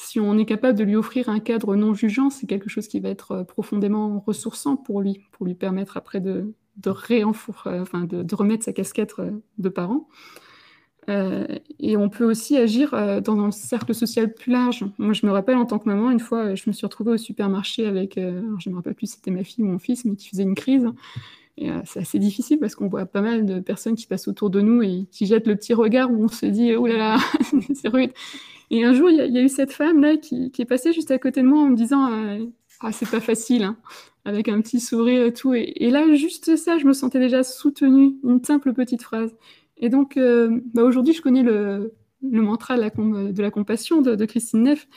si 0.00 0.18
on 0.18 0.38
est 0.38 0.46
capable 0.46 0.78
de 0.78 0.84
lui 0.84 0.96
offrir 0.96 1.28
un 1.28 1.40
cadre 1.40 1.76
non 1.76 1.94
jugeant, 1.94 2.30
c'est 2.30 2.46
quelque 2.46 2.70
chose 2.70 2.88
qui 2.88 3.00
va 3.00 3.10
être 3.10 3.32
euh, 3.32 3.44
profondément 3.44 4.20
ressourçant 4.26 4.76
pour 4.76 5.00
lui, 5.02 5.20
pour 5.32 5.46
lui 5.46 5.54
permettre 5.54 5.96
après 5.96 6.20
de, 6.20 6.54
de, 6.82 6.90
euh, 6.90 8.06
de, 8.06 8.34
remettre 8.34 8.64
sa 8.64 8.72
casquette 8.72 9.14
euh, 9.18 9.30
de 9.58 9.68
parent. 9.68 10.08
et 11.08 11.96
on 11.96 12.08
peut 12.08 12.24
aussi 12.24 12.56
agir 12.56 12.90
dans 13.22 13.40
un 13.40 13.50
cercle 13.50 13.94
social 13.94 14.32
plus 14.32 14.52
large. 14.52 14.84
Moi, 14.98 15.12
je 15.12 15.26
me 15.26 15.32
rappelle 15.32 15.56
en 15.56 15.66
tant 15.66 15.80
que 15.80 15.88
maman, 15.88 16.10
une 16.10 16.20
fois, 16.20 16.54
je 16.54 16.62
me 16.68 16.72
suis 16.72 16.86
retrouvée 16.86 17.12
au 17.12 17.16
supermarché 17.16 17.84
avec, 17.84 18.14
je 18.14 18.20
ne 18.20 18.70
me 18.70 18.76
rappelle 18.76 18.94
plus 18.94 19.08
si 19.08 19.16
c'était 19.16 19.32
ma 19.32 19.42
fille 19.42 19.64
ou 19.64 19.66
mon 19.66 19.80
fils, 19.80 20.04
mais 20.04 20.14
qui 20.14 20.28
faisait 20.28 20.44
une 20.44 20.54
crise. 20.54 20.86
Et 21.58 21.68
c'est 21.84 21.98
assez 21.98 22.20
difficile 22.20 22.60
parce 22.60 22.76
qu'on 22.76 22.86
voit 22.86 23.06
pas 23.06 23.22
mal 23.22 23.44
de 23.44 23.58
personnes 23.58 23.96
qui 23.96 24.06
passent 24.06 24.28
autour 24.28 24.50
de 24.50 24.60
nous 24.60 24.82
et 24.82 25.06
qui 25.10 25.26
jettent 25.26 25.48
le 25.48 25.56
petit 25.56 25.74
regard 25.74 26.12
où 26.12 26.22
on 26.22 26.28
se 26.28 26.46
dit, 26.46 26.76
oh 26.76 26.86
là 26.86 26.96
là, 26.96 27.18
c'est 27.74 27.88
rude. 27.88 28.12
Et 28.70 28.84
un 28.84 28.94
jour, 28.94 29.10
il 29.10 29.16
y, 29.16 29.38
a 29.38 29.42
eu 29.42 29.48
cette 29.48 29.72
femme-là 29.72 30.16
qui, 30.16 30.52
est 30.56 30.64
passée 30.64 30.92
juste 30.92 31.10
à 31.10 31.18
côté 31.18 31.42
de 31.42 31.46
moi 31.46 31.60
en 31.60 31.70
me 31.70 31.76
disant 31.76 32.12
euh, 32.12 32.46
Ah, 32.80 32.92
c'est 32.92 33.08
pas 33.10 33.20
facile, 33.20 33.62
hein, 33.62 33.76
avec 34.24 34.48
un 34.48 34.60
petit 34.62 34.80
sourire 34.80 35.24
et 35.24 35.32
tout. 35.34 35.52
Et, 35.54 35.90
là, 35.90 36.14
juste 36.14 36.56
ça, 36.56 36.78
je 36.78 36.86
me 36.86 36.94
sentais 36.94 37.18
déjà 37.18 37.42
soutenue, 37.42 38.16
une 38.24 38.42
simple 38.42 38.72
petite 38.72 39.02
phrase. 39.02 39.34
Et 39.76 39.90
donc, 39.90 40.16
euh, 40.16 40.60
bah, 40.74 40.82
aujourd'hui, 40.82 41.12
je 41.12 41.20
connais 41.20 41.42
le, 41.42 41.92
mantra 42.22 42.76
de 42.76 43.42
la, 43.42 43.50
compassion 43.50 44.00
de, 44.00 44.24
Christine 44.24 44.62
Neff. 44.62 44.88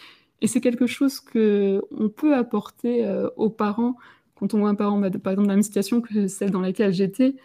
Et 0.42 0.48
c'est 0.48 0.62
quelque 0.62 0.88
chose 0.88 1.20
qu'on 1.20 2.10
peut 2.16 2.36
apporter 2.36 3.06
euh, 3.06 3.30
aux 3.38 3.50
parents 3.50 3.96
quand 4.36 4.54
on 4.54 4.60
voit 4.60 4.70
un 4.70 4.76
parent, 4.76 4.98
bah, 5.00 5.10
par 5.10 5.34
exemple, 5.34 5.48
dans 5.48 5.54
la 5.54 5.56
même 5.56 5.64
situation 5.64 6.02
que 6.02 6.28
celle 6.28 6.52
dans 6.52 6.62
laquelle 6.62 6.94
j'étais. 6.94 7.36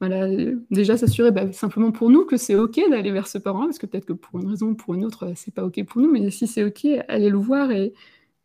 Voilà, 0.00 0.28
déjà 0.70 0.96
s'assurer 0.96 1.32
bah, 1.32 1.52
simplement 1.52 1.90
pour 1.90 2.08
nous 2.08 2.24
que 2.24 2.36
c'est 2.36 2.54
OK 2.54 2.80
d'aller 2.88 3.10
vers 3.10 3.26
ce 3.26 3.38
parent 3.38 3.64
parce 3.64 3.78
que 3.78 3.86
peut-être 3.86 4.04
que 4.04 4.12
pour 4.12 4.38
une 4.38 4.48
raison 4.48 4.68
ou 4.68 4.74
pour 4.74 4.94
une 4.94 5.04
autre, 5.04 5.32
c'est 5.34 5.52
pas 5.52 5.64
OK 5.64 5.82
pour 5.84 6.00
nous, 6.00 6.12
mais 6.12 6.30
si 6.30 6.46
c'est 6.46 6.62
OK, 6.62 6.86
aller 7.08 7.30
le 7.30 7.36
voir 7.36 7.72
et, 7.72 7.92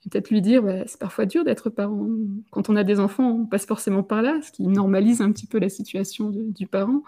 peut-être 0.09 0.29
lui 0.29 0.41
dire 0.41 0.63
bah, 0.63 0.85
c'est 0.87 0.99
parfois 0.99 1.25
dur 1.25 1.43
d'être 1.43 1.69
parent. 1.69 2.07
Quand 2.51 2.69
on 2.69 2.75
a 2.75 2.83
des 2.83 2.99
enfants, 2.99 3.29
on 3.29 3.45
passe 3.45 3.65
forcément 3.65 4.03
par 4.03 4.21
là, 4.21 4.39
ce 4.41 4.51
qui 4.51 4.67
normalise 4.67 5.21
un 5.21 5.31
petit 5.31 5.47
peu 5.47 5.59
la 5.59 5.69
situation 5.69 6.31
du 6.31 6.67
parent. 6.67 7.03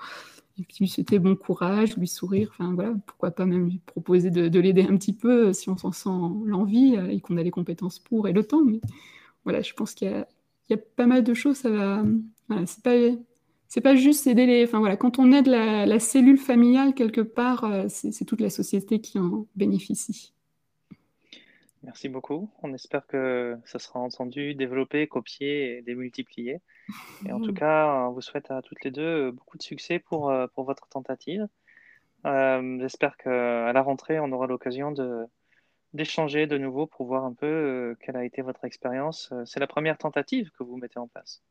Et 0.58 0.64
puis 0.64 0.78
lui 0.80 0.88
souhaiter 0.88 1.20
bon 1.20 1.36
courage, 1.36 1.98
lui 1.98 2.08
sourire, 2.08 2.50
enfin 2.52 2.74
voilà, 2.74 2.94
pourquoi 3.06 3.32
pas 3.32 3.46
même 3.46 3.68
lui 3.68 3.82
proposer 3.86 4.30
de, 4.30 4.60
l'aider 4.60 4.84
un 4.90 4.96
petit 4.96 5.12
peu 5.12 5.52
si 5.52 5.70
on 5.70 5.76
s'en 5.76 5.92
sent 5.92 6.10
l'envie 6.46 6.96
euh, 6.96 7.10
et 7.10 7.20
qu'on 7.20 7.36
a 7.36 7.44
les 7.44 7.52
compétences 7.52 8.00
pour 8.00 8.28
et 8.30 8.34
le 8.34 8.44
temps. 8.44 8.62
Voilà, 9.44 9.62
je 9.62 9.74
pense 9.74 9.94
qu'il 9.94 10.10
y, 10.70 10.74
a 10.74 10.78
pas 10.96 11.08
mal 11.08 11.24
de 11.24 11.34
choses, 11.34 11.58
ça 11.58 11.70
va. 11.70 12.04
Voilà, 12.48 12.66
c'est 12.68 12.84
pas 12.84 12.96
c'est 13.68 13.82
pas 13.82 13.96
juste 13.96 14.28
aider 14.28 14.46
les. 14.46 14.64
Enfin 14.64 14.80
voilà, 14.80 14.96
quand 14.96 15.20
on 15.20 15.32
aide 15.34 15.48
la, 15.48 16.00
cellule 16.00 16.38
familiale 16.38 16.94
quelque 16.94 17.22
part, 17.22 17.66
euh, 17.66 17.86
c'est 17.90 18.26
toute 18.26 18.40
la 18.40 18.50
société 18.50 19.02
qui 19.02 19.20
en 19.20 19.48
bénéficie. 19.56 20.35
Merci 21.86 22.10
beaucoup. 22.10 22.50
On 22.64 22.74
espère 22.74 23.08
que 23.08 23.58
ça 23.66 23.80
sera 23.80 24.00
entendu, 24.00 24.56
développé, 24.56 25.08
copié 25.08 25.78
et 25.78 25.82
démultiplié. 25.82 26.60
Et 27.26 27.32
en 27.32 27.40
tout 27.40 27.54
cas, 27.54 28.08
on 28.08 28.12
vous 28.12 28.22
souhaite 28.22 28.52
à 28.52 28.62
toutes 28.62 28.84
les 28.84 28.92
deux 28.92 29.32
beaucoup 29.32 29.58
de 29.58 29.64
succès 29.64 30.00
pour, 30.00 30.30
euh, 30.30 30.48
pour 30.54 30.66
votre 30.66 30.88
tentative. 30.88 31.48
Euh, 32.26 32.78
j'espère 32.80 33.18
qu'à 33.18 33.72
la 33.72 33.82
rentrée, 33.82 34.20
on 34.20 34.32
aura 34.32 34.48
l'occasion 34.48 34.92
de, 34.92 35.26
d'échanger 35.94 36.48
de 36.48 36.58
nouveau 36.58 36.88
pour 36.88 37.06
voir 37.06 37.24
un 37.24 37.34
peu 37.34 37.96
quelle 38.02 38.18
a 38.18 38.26
été 38.26 38.42
votre 38.42 38.66
expérience. 38.66 39.32
C'est 39.46 39.60
la 39.60 39.68
première 39.68 39.98
tentative 39.98 40.50
que 40.58 40.64
vous 40.64 40.78
mettez 40.78 41.00
en 41.00 41.08
place. 41.08 41.44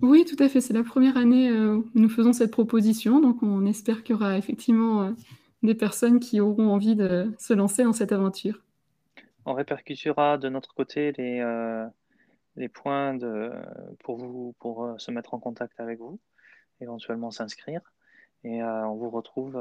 Oui, 0.00 0.24
tout 0.24 0.42
à 0.42 0.48
fait. 0.48 0.60
C'est 0.60 0.74
la 0.74 0.84
première 0.84 1.16
année 1.16 1.50
euh, 1.50 1.76
où 1.76 1.90
nous 1.94 2.08
faisons 2.08 2.32
cette 2.32 2.52
proposition, 2.52 3.20
donc 3.20 3.42
on 3.42 3.66
espère 3.66 4.04
qu'il 4.04 4.14
y 4.14 4.16
aura 4.16 4.38
effectivement 4.38 5.02
euh, 5.02 5.10
des 5.62 5.74
personnes 5.74 6.20
qui 6.20 6.40
auront 6.40 6.70
envie 6.70 6.94
de 6.94 7.32
se 7.38 7.52
lancer 7.52 7.82
dans 7.82 7.92
cette 7.92 8.12
aventure. 8.12 8.62
On 9.48 9.54
répercutera 9.54 10.38
de 10.38 10.48
notre 10.48 10.74
côté 10.74 11.12
les, 11.12 11.40
euh, 11.40 11.86
les 12.56 12.68
points 12.68 13.14
de, 13.14 13.50
pour 14.00 14.18
vous 14.18 14.54
pour 14.58 14.94
se 14.98 15.10
mettre 15.10 15.34
en 15.34 15.38
contact 15.38 15.80
avec 15.80 15.98
vous, 15.98 16.18
éventuellement 16.80 17.30
s'inscrire. 17.30 17.80
Et 18.44 18.62
on 18.62 18.94
vous 18.94 19.10
retrouve 19.10 19.58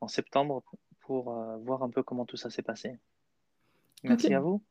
en 0.00 0.08
septembre 0.08 0.62
pour 1.00 1.24
voir 1.64 1.82
un 1.82 1.90
peu 1.90 2.02
comment 2.02 2.24
tout 2.24 2.36
ça 2.36 2.50
s'est 2.50 2.62
passé. 2.62 2.98
Merci 4.04 4.32
à 4.32 4.40
vous. 4.40 4.62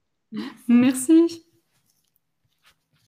Merci. 0.68 1.46